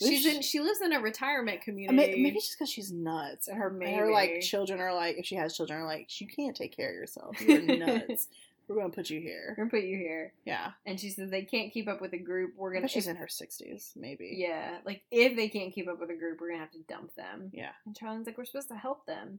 [0.00, 0.42] She's she- in.
[0.42, 2.22] She lives in a retirement community.
[2.22, 5.24] maybe it's just because she's nuts, and her and her like children are like, if
[5.24, 7.40] she has children, are like, you can't take care of yourself.
[7.40, 8.28] You're nuts.
[8.68, 9.46] We're gonna put you here.
[9.50, 10.32] We're gonna put you here.
[10.44, 12.54] Yeah, And she says they can't keep up with the group.
[12.56, 12.88] We're gonna.
[12.88, 14.34] she's if- in her sixties, maybe.
[14.38, 17.14] Yeah, like if they can't keep up with the group, we're gonna have to dump
[17.14, 17.50] them.
[17.52, 17.70] Yeah.
[17.86, 19.38] And Charlene's like, we're supposed to help them.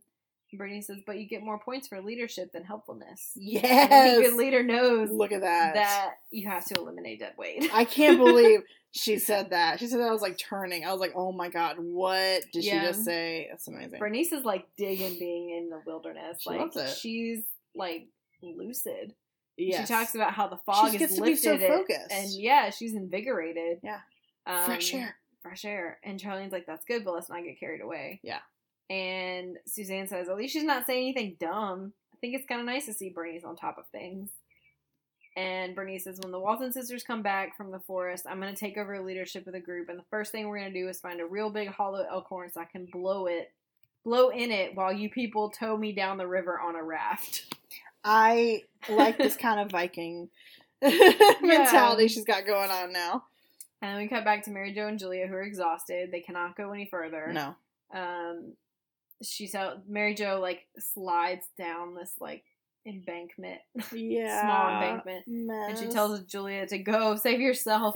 [0.51, 3.33] And Brittany says, but you get more points for leadership than helpfulness.
[3.35, 4.17] And Yes.
[4.21, 5.73] good leader knows Look at that.
[5.73, 7.69] that you have to eliminate dead weight.
[7.73, 8.61] I can't believe
[8.91, 9.77] she said that.
[9.79, 10.85] She said that I was like turning.
[10.85, 13.47] I was like, oh my god, what did she just say?
[13.51, 13.99] That's amazing.
[13.99, 16.37] Bernice is like digging being in the wilderness.
[16.41, 16.97] She like loves it.
[16.97, 17.43] she's
[17.75, 18.07] like
[18.41, 19.13] lucid.
[19.57, 19.87] Yes.
[19.87, 22.11] She talks about how the fog gets is be so lifted, focused.
[22.11, 23.79] and yeah, she's invigorated.
[23.83, 23.99] Yeah.
[24.45, 25.15] um, fresh air.
[25.41, 25.99] fresh air.
[26.03, 28.19] And Charlene's like, that's good, but let's not get carried away.
[28.23, 28.39] Yeah.
[28.89, 31.93] And Suzanne says, at least she's not saying anything dumb.
[32.13, 34.29] I think it's kind of nice to see Bernice on top of things.
[35.35, 38.59] And Bernice says, when the Walton sisters come back from the forest, I'm going to
[38.59, 39.89] take over leadership of the group.
[39.89, 42.51] And the first thing we're going to do is find a real big hollow elkhorn
[42.51, 43.51] so I can blow it,
[44.03, 47.55] blow in it while you people tow me down the river on a raft.
[48.07, 50.29] I like this kind of Viking
[50.81, 53.23] mentality she's got going on now.
[53.81, 56.11] And then we cut back to Mary Jo and Julia, who are exhausted.
[56.11, 57.31] They cannot go any further.
[57.33, 57.55] No.
[57.93, 58.53] um
[59.23, 62.43] she's out mary jo like slides down this like
[62.85, 63.59] embankment
[63.91, 64.41] Yeah.
[64.41, 65.69] small embankment Mess.
[65.69, 67.95] and she tells julia to go save yourself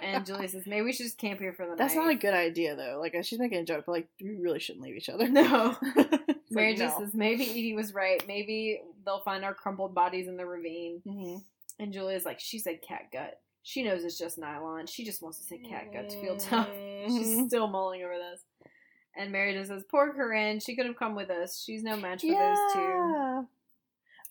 [0.00, 2.10] and julia says maybe we should just camp here for the That's night That's not
[2.10, 2.98] a good idea though.
[3.00, 5.28] Like she's making a joke, but like we really shouldn't leave each other.
[5.28, 5.76] no
[6.54, 6.98] mary like, jo no.
[7.04, 11.42] says maybe edie was right maybe they'll find our crumpled bodies in the ravine Mhm.
[11.78, 15.38] and julia's like she said cat gut she knows it's just nylon she just wants
[15.38, 16.68] to say cat gut to feel tough
[17.06, 17.48] She's Mhm.
[17.48, 18.40] still mulling over this.
[19.16, 21.62] And Mary just says, Poor Corinne, she could have come with us.
[21.62, 23.46] She's no match for those two.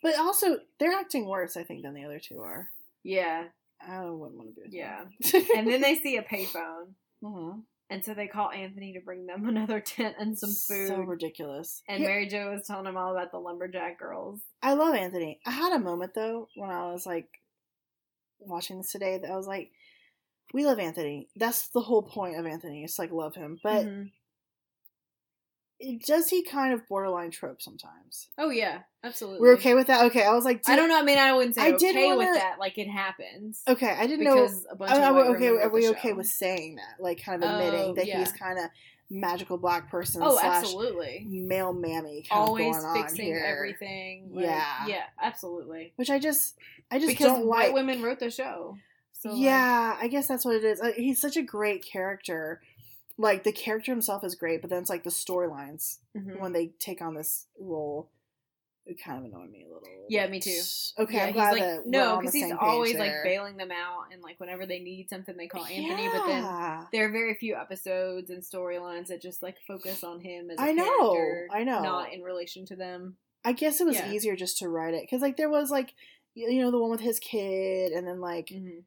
[0.01, 2.69] But also, they're acting worse, I think, than the other two are.
[3.03, 3.45] Yeah.
[3.79, 5.05] I wouldn't want to be Yeah.
[5.55, 6.95] And then they see a payphone.
[7.23, 7.61] Mhm.
[7.93, 10.87] And so they call Anthony to bring them another tent and some food.
[10.87, 11.81] So ridiculous.
[11.87, 14.41] and Here- Mary Jo was telling him all about the lumberjack girls.
[14.61, 15.39] I love Anthony.
[15.45, 17.27] I had a moment though when I was like
[18.39, 19.71] watching this today that I was like,
[20.53, 21.29] we love Anthony.
[21.35, 22.83] That's the whole point of Anthony.
[22.83, 24.11] It's like love him, but Mhm.
[26.05, 28.29] Does he kind of borderline trope sometimes?
[28.37, 28.79] Oh, yeah.
[29.03, 29.41] Absolutely.
[29.41, 30.05] We're okay with that.
[30.05, 30.99] Okay, I was like, I don't know.
[30.99, 32.57] I mean, I wouldn't say I okay did wanna- with that.
[32.59, 33.61] Like, it happens.
[33.67, 34.35] Okay, I didn't know.
[34.35, 36.15] Because a bunch I, of I, okay, are we okay show.
[36.15, 37.03] with saying that?
[37.03, 38.19] Like, kind of admitting Oh, that yeah.
[38.19, 38.65] he's kind of
[39.09, 41.25] magical black person Oh, slash absolutely.
[41.29, 44.29] male mammy Always of going on fixing everything.
[44.33, 44.87] Like, Yeah.
[44.87, 45.93] Yeah, absolutely.
[45.97, 46.55] Which I just,
[46.89, 47.73] I just because don't white like.
[47.75, 48.77] women wrote the show.
[49.19, 50.81] So like, yeah, I guess that's what it is.
[50.95, 52.61] He's such a great character.
[53.17, 56.39] Like the character himself is great, but then it's like the storylines mhm.
[56.39, 58.09] when they take on this role,
[58.85, 59.89] it kind of annoyed me a little.
[60.09, 60.61] Yeah, me too.
[60.99, 63.71] Okay, yeah, I'm he's glad like that no, because he's always page like bailing them
[63.71, 66.07] out, and like whenever they need something, they call Anthony.
[66.11, 70.49] But then there are very few episodes and storylines that just like focus on him
[70.49, 71.81] as a I know, I know.
[71.81, 73.15] not in relation to them.
[73.45, 74.11] I guess it was Yeah.
[74.11, 75.93] easier just to write it because like there was like
[76.33, 78.79] you know the one with his kid and then like hmm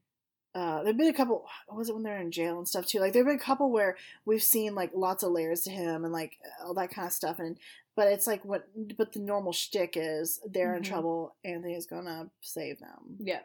[0.57, 2.99] uh there've been a couple what was it when they're in jail and stuff too
[2.99, 6.13] like there've been a couple where we've seen like lots of layers to him and
[6.13, 7.59] like all that kind of stuff and
[7.95, 10.87] but it's like what but the normal shtick is they're in Mhm.
[10.87, 13.41] trouble Anthony's gonna save them Yeah,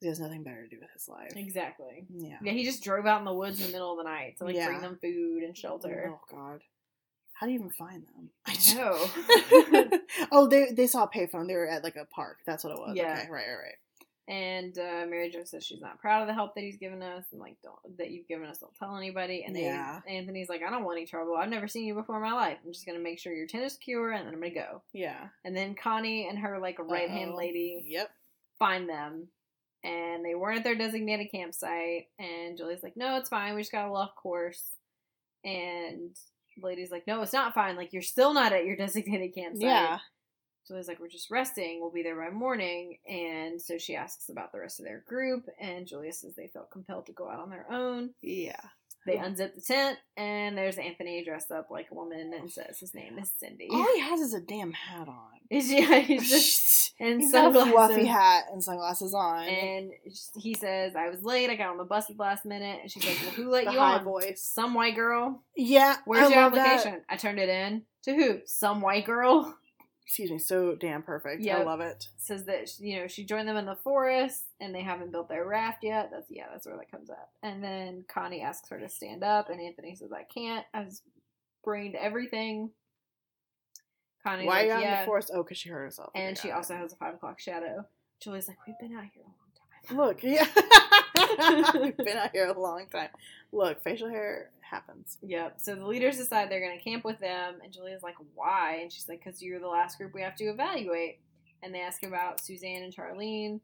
[0.00, 2.06] he has nothing better to do with his life exactly.
[2.08, 4.36] yeah Yeah, he just drove out in the woods in the middle of the night
[4.38, 4.68] to like Yeah.
[4.68, 6.14] bring them food and shelter.
[6.14, 6.62] oh god
[7.34, 9.90] how do you even find them I know.
[10.32, 12.78] oh they they saw a payphone they were at like a park that's what it
[12.78, 13.12] was Yeah.
[13.12, 13.74] okay right right right
[14.28, 17.24] And uh, Mary Jo says she's not proud of the help that he's given us,
[17.30, 18.58] and like don't that you've given us.
[18.58, 19.44] Don't tell anybody.
[19.46, 20.00] And Yeah.
[20.08, 21.36] Anthony's like, I don't want any trouble.
[21.36, 22.58] I've never seen you before in my life.
[22.66, 24.82] I'm just gonna make sure your tent is secure, and then I'm gonna go.
[24.92, 28.10] yeah And then Connie and her like right hand lady yep
[28.58, 29.28] find them,
[29.84, 32.08] and they weren't at their designated campsite.
[32.18, 33.54] And Julie's like, No, it's fine.
[33.54, 34.62] We just got a off course.
[35.44, 36.16] And
[36.56, 37.76] the lady's like, No, it's not fine.
[37.76, 39.62] Like you're still not at your designated campsite.
[39.62, 39.98] yeah
[40.66, 41.80] Julie's like, we're just resting.
[41.80, 42.98] We'll be there by morning.
[43.08, 46.70] And so she asks about the rest of their group, and Julia says they felt
[46.70, 48.10] compelled to go out on their own.
[48.20, 48.60] Yeah.
[49.06, 52.92] They unzip the tent, and there's Anthony dressed up like a woman and says his
[52.92, 53.68] name is Cindy.
[53.70, 55.16] All he has is a damn hat on.
[55.48, 57.94] Yeah, he's just and He's got a sunglasses.
[57.94, 59.44] fluffy hat and sunglasses on.
[59.46, 59.92] And
[60.34, 61.50] he says, "I was late.
[61.50, 63.72] I got on the bus at the last minute." And she's like, "Well, who let
[63.72, 64.02] you on?
[64.02, 64.42] voice.
[64.42, 65.40] Some white girl.
[65.56, 66.66] Yeah, Where's I your love that.
[66.78, 67.02] application?
[67.08, 68.40] I turned it in to who?
[68.46, 69.56] Some white girl."
[70.06, 71.44] Excuse me, so damn perfect.
[71.48, 72.06] I love it.
[72.16, 75.44] says that you know she joined them in the forest and they haven't built their
[75.44, 76.10] raft yet.
[76.12, 77.30] That's yeah, that's where that comes up.
[77.42, 80.64] And then Connie asks her to stand up, and Anthony says, "I can't.
[80.72, 80.92] I've
[81.64, 82.70] brained everything."
[84.22, 85.30] Connie's Why are you like, out in the forest?
[85.34, 86.12] Oh, because she hurt herself.
[86.14, 86.56] And she got it.
[86.56, 87.84] also has a five o'clock shadow.
[88.20, 90.46] Julie's like, "We've been out here a long time." Look, yeah.
[91.80, 93.08] We've been out here a long time.
[93.50, 95.18] Look, facial hair happens.
[95.22, 95.54] Yep.
[95.60, 98.92] So the leaders decide they're going to camp with them, and Julia's like, "Why?" And
[98.92, 101.18] she's like, "Cause you're the last group we have to evaluate."
[101.62, 103.60] And they ask about Suzanne and Charlene,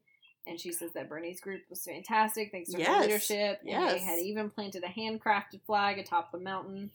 [0.46, 3.02] and she says that Bernie's group was fantastic thanks to her Yes.
[3.06, 6.90] leadership, and they had even planted a handcrafted flag atop the mountain.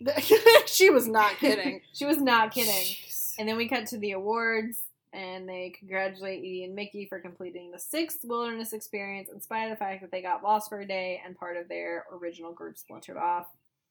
[0.66, 1.82] she was not kidding.
[1.92, 2.72] she was not kidding.
[2.72, 3.34] Jeez.
[3.38, 4.80] And then we cut to the awards,
[5.12, 9.70] and they congratulate Edie and Mickey for completing the sixth wilderness experience, in spite of
[9.70, 12.78] the fact that they got lost for a day and part of their original group
[12.78, 13.46] splintered off.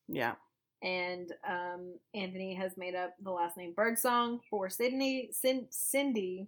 [0.07, 0.35] Yeah.
[0.81, 5.29] and um, Anthony has made up the last name Birdsong for Sydney.
[5.33, 6.47] Cin- Cindy.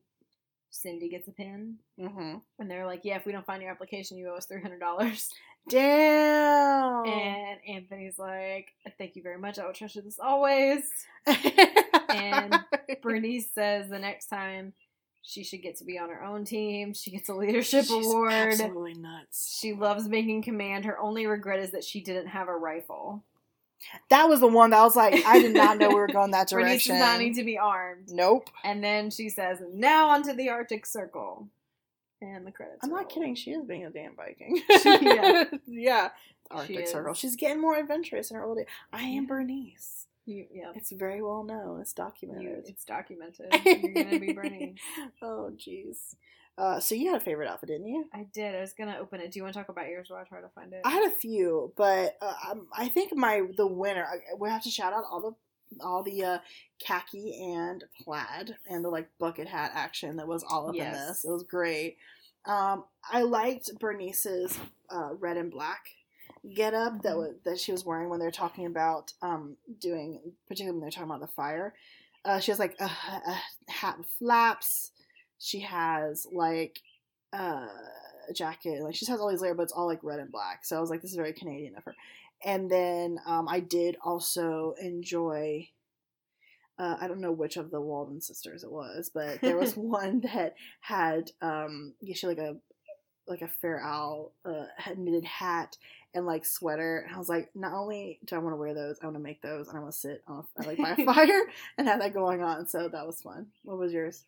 [0.74, 2.38] Cindy gets a pin, Mm-hmm.
[2.60, 4.80] and they're like, "Yeah, if we don't find your application, you owe us three hundred
[4.80, 5.30] dollars."
[5.70, 7.06] Damn.
[7.06, 9.60] And Anthony's like, "Thank you very much.
[9.60, 10.84] I will treasure this always."
[12.10, 12.60] And
[13.02, 14.74] Bernice says the next time
[15.22, 16.94] she should get to be on her own team.
[16.94, 18.32] She gets a leadership She's award.
[18.32, 19.58] Absolutely nuts.
[19.60, 20.86] She loves making command.
[20.86, 23.24] Her only regret is that she didn't have a rifle.
[24.10, 26.32] That was the one that I was like, I did not know we were going
[26.32, 26.68] that direction.
[26.68, 28.10] Bernice does not need to be armed.
[28.12, 28.50] Nope.
[28.64, 31.48] And then she says, "Now onto the Arctic Circle."
[32.22, 32.80] And the credits.
[32.84, 33.02] I'm roll.
[33.02, 33.34] not kidding.
[33.36, 34.62] She is being a damn Viking.
[34.86, 35.44] Yeah.
[35.68, 36.10] yeah.
[36.10, 36.92] She Arctic is.
[36.92, 37.14] Circle.
[37.16, 38.68] She's getting more adventurous in her old age.
[38.94, 39.28] I am Yeah.
[39.28, 40.08] Bernice.
[40.28, 41.82] You, yeah, It's very well known.
[41.82, 42.66] It's you, documented.
[42.68, 43.48] it's documented.
[43.66, 44.78] You're gonna be Bernice.
[45.24, 46.14] oh, jeez.
[46.58, 48.06] Uh, so you had a favorite outfit, didn't you?
[48.14, 48.54] I did.
[48.54, 49.32] I was gonna open it.
[49.32, 50.82] Do you want to talk about yours while I try to find it?
[50.86, 54.06] I had a few, but uh, um, I think my the winner.
[54.06, 55.32] I- We have to shout out all the
[55.80, 56.38] all the uh,
[56.80, 61.08] khaki and plaid and the like bucket hat action that was all up in Yes.
[61.08, 61.26] this.
[61.26, 61.98] It was great.
[62.46, 64.58] Um, I liked Bernice's
[64.90, 65.82] uh, red and black
[66.56, 67.18] get up that Mhm.
[67.18, 70.90] was that she was wearing when they were talking about um, doing, particularly when they're
[70.92, 71.74] talking about the fire.
[72.26, 73.42] Uh, she has like a, a
[73.72, 74.92] hat with flaps.
[75.40, 76.80] She has like
[77.34, 77.68] uh,
[78.30, 78.82] a jacket.
[78.84, 80.66] Like she just has all these layers, but it's all like red and black.
[80.66, 81.96] So I was like, this is very Canadian of her.
[82.44, 85.70] And then um, I did also enjoy.
[86.80, 90.22] Uh, I don't know which of the Walden sisters it was, but there was one
[90.22, 92.58] that had um, yeah, she like a
[93.28, 94.66] like a Fair Isle uh,
[94.98, 95.78] knitted hat
[96.14, 97.06] and like sweater.
[97.06, 99.24] And I was like, not only do I want to wear those, I want to
[99.24, 101.44] make those, and I want to sit on a, like by a fire
[101.78, 102.68] and have that going on.
[102.68, 103.48] So that was fun.
[103.64, 104.26] What was yours?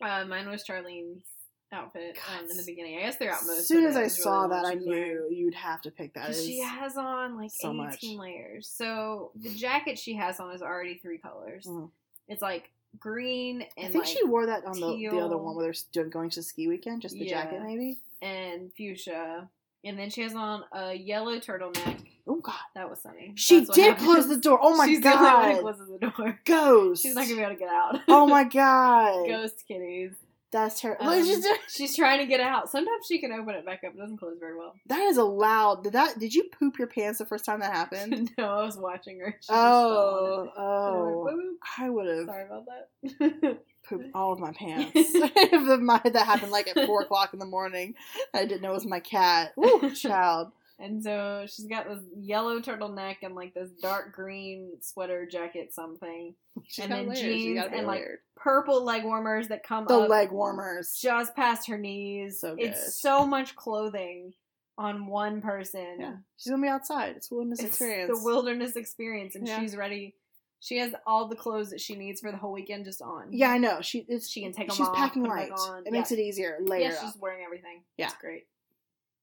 [0.00, 1.24] Uh, mine was Charlene's
[1.72, 2.98] outfit um, in the beginning.
[2.98, 3.58] I guess they're out most.
[3.60, 3.96] As soon as.
[3.96, 6.34] I really saw what that, I knew you'd have to pick that.
[6.34, 8.02] She has on like so 18 much.
[8.04, 8.68] layers.
[8.68, 11.66] So the jacket she has on is already three colors.
[11.66, 11.90] Mhm.
[12.28, 15.56] It's like green and I think like she wore that on the, the other one
[15.56, 17.98] where they're going to the ski weekend, just the jacket maybe.
[18.20, 19.48] and fuchsia.
[19.84, 21.96] And then she has on a yellow turtleneck.
[22.28, 23.32] Oh God, That was sunny.
[23.34, 24.60] she did close the door.
[24.62, 26.38] Oh my She's the only one who closes the door.
[26.44, 27.02] ghost.
[27.02, 27.98] She's not gonna be able to get out.
[28.08, 30.12] oh my God, Ghost kitties.
[30.52, 31.08] That's terrible.
[31.08, 31.56] Um, she's doing?
[31.68, 32.70] she's trying to get out.
[32.70, 33.94] Sometimes she can open it back up.
[33.94, 34.74] It doesn't close very well.
[34.86, 35.82] That is a loud.
[35.82, 36.18] Did that?
[36.18, 38.30] Did you poop your pants the first time that happened?
[38.38, 39.36] no, I was watching her.
[39.40, 40.50] She just oh, fell on it.
[40.56, 41.24] And I oh.
[41.24, 43.58] went, I would have Sorry about that.
[43.88, 47.46] pooped all of my pants the- my, that happened like at four o'clock in the
[47.46, 47.94] morning.
[48.34, 49.52] I didn't know it was my cat.
[49.58, 50.52] Ooh, child.
[50.78, 56.34] And so she's got this yellow turtleneck and like this dark green sweater jacket something.
[56.66, 57.20] She's And then layers.
[57.20, 58.18] jeans and, like, layered.
[58.36, 60.98] Purple leg warmers that come the up leg warmers.
[61.00, 62.40] just past her knees.
[62.40, 62.66] So good.
[62.70, 64.34] It's so much clothing
[64.78, 65.96] on one person.
[66.00, 67.16] Yeah, she's gonna be outside.
[67.16, 68.18] It's wilderness It's experience.
[68.18, 69.60] the wilderness experience, and Yeah.
[69.60, 70.14] she's ready.
[70.60, 73.32] She has all the clothes that she needs for the whole weekend just on.
[73.32, 73.80] Yeah, I know.
[73.80, 75.50] She it's She can take 'em She's off, She's packing light.
[75.84, 76.58] It makes it easier.
[76.60, 77.00] Layer yeah, up.
[77.02, 77.82] she's wearing everything.
[77.96, 78.06] Yeah.
[78.06, 78.46] it's great.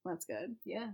[0.05, 0.55] That's good.
[0.65, 0.91] Yeah,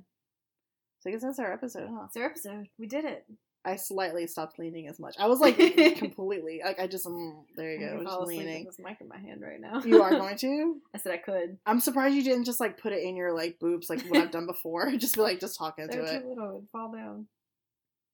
[1.05, 2.05] So I guess that's our episode, huh?
[2.07, 2.67] it's our episode.
[2.79, 3.27] We did it.
[3.63, 5.13] I slightly stopped leaning as much.
[5.19, 5.55] I was like
[5.97, 8.65] completely like I just mm, there you I'm go, gonna just leaning.
[8.65, 9.83] this mic in my hand right now.
[9.83, 10.81] You are going to?
[10.95, 11.59] I said I could.
[11.67, 14.31] I'm surprised you didn't just like put it in your like boobs like what I've
[14.31, 14.91] done before.
[14.97, 16.21] just be like just talking They're it.
[16.23, 16.57] too little.
[16.57, 17.27] It'd fall down.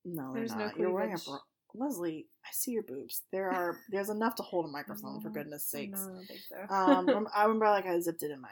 [0.04, 0.70] No, There's no.
[0.78, 1.40] You're wearing a bra.
[1.74, 3.22] Leslie, I see your boobs.
[3.32, 6.02] There are there's enough to hold a microphone for goodness sakes.
[6.02, 6.76] No, I don't think so.
[6.76, 8.50] Um, I remember like I zipped it in my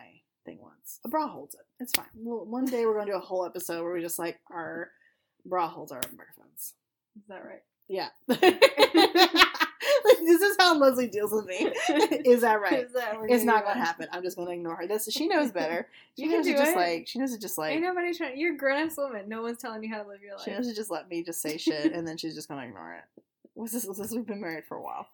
[0.50, 1.00] thing once.
[1.06, 1.62] A bra holds it.
[1.80, 2.06] It's fine.
[2.16, 4.90] Well, one day we're gonna do a whole episode where we just like our
[5.46, 6.74] bra holds our microphones.
[7.18, 7.62] Is that right?
[7.88, 8.10] Yeah.
[8.28, 8.42] this
[10.42, 11.56] is how Leslie deals with me.
[12.26, 12.86] Is that right?
[12.86, 14.08] Is that It's not gonna happen.
[14.12, 14.88] I'm just gonna ignore her.
[14.88, 15.88] This she knows better.
[16.18, 16.76] She You knows to just it.
[16.76, 18.38] like she knows to just like Ain't nobody trying.
[18.38, 19.28] You're a grown ass woman.
[19.30, 20.44] No one's telling you how to live your life.
[20.44, 22.94] she knows to just let me just say shit and then she's just gonna ignore
[22.96, 23.24] it.
[23.60, 23.84] What's this?
[23.84, 24.12] This?
[24.12, 25.06] We've been married for a while.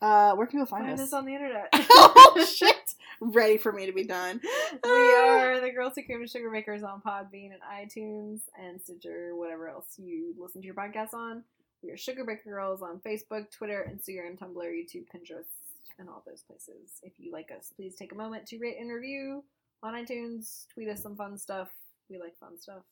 [0.00, 1.08] Uh, where can people find, Find us?
[1.08, 1.68] us on the internet.
[1.74, 2.94] oh shit!
[3.20, 4.40] Ready for me to be done.
[4.84, 9.34] we are the Girls Who Cream and Sugar Bakers on Podbean and iTunes and Stitcher,
[9.34, 11.42] whatever else you listen to your podcasts on.
[11.82, 15.50] We are Sugar Baker Girls on Facebook, Twitter, Instagram, Tumblr, YouTube, Pinterest,
[15.98, 17.00] and all those places.
[17.02, 19.42] If you like us, please take a moment to rate and review
[19.82, 20.66] on iTunes.
[20.72, 21.68] Tweet us some fun stuff.
[22.08, 22.84] We like fun stuff.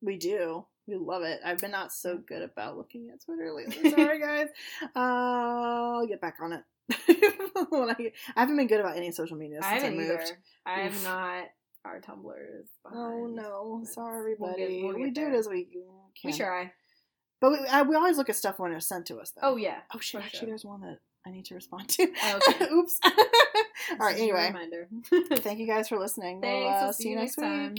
[0.00, 0.66] We do.
[0.88, 1.40] We love it.
[1.44, 3.90] I've been not so good about looking at Twitter lately.
[3.96, 4.48] Sorry, guys.
[4.82, 4.88] Uh,
[5.98, 6.62] I'll get back on it.
[7.70, 9.96] when I, get- I haven't been good about any social media since I I, haven't
[9.96, 10.10] moved.
[10.12, 10.38] either.
[10.66, 11.44] I have not.
[11.84, 13.00] Our Tumblr is behind.
[13.00, 13.84] Oh no!
[13.84, 15.82] Sorry, We'll get- we'll we do it as we can.
[16.24, 16.72] We try.
[17.40, 19.40] But we, I, we always look at stuff when it's sent to us, though.
[19.50, 19.78] Oh yeah.
[19.94, 20.20] Oh shit!
[20.22, 20.48] Actually, sure.
[20.48, 22.08] there's one that I need to respond to.
[22.24, 22.64] Oh, okay.
[22.72, 22.98] Oops.
[23.04, 23.10] All
[24.00, 24.12] right.
[24.14, 24.88] This is your Anyway, reminder.
[25.42, 26.40] thank you guys for listening.
[26.40, 26.82] We'll Thanks.
[26.82, 27.44] uh, I'll see you next week.
[27.46, 27.74] time.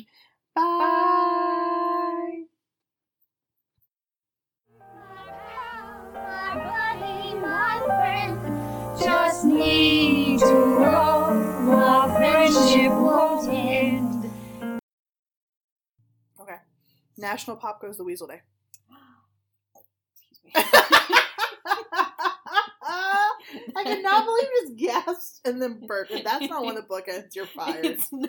[0.55, 1.63] Bye.
[17.17, 18.41] National Pop Goes the Weasel Day.
[20.15, 20.51] Excuse me.
[23.75, 26.11] I cannot believe you just gasped and then burped.
[26.11, 27.85] If that's not one of the bookends, you're fired.
[27.85, 28.11] It's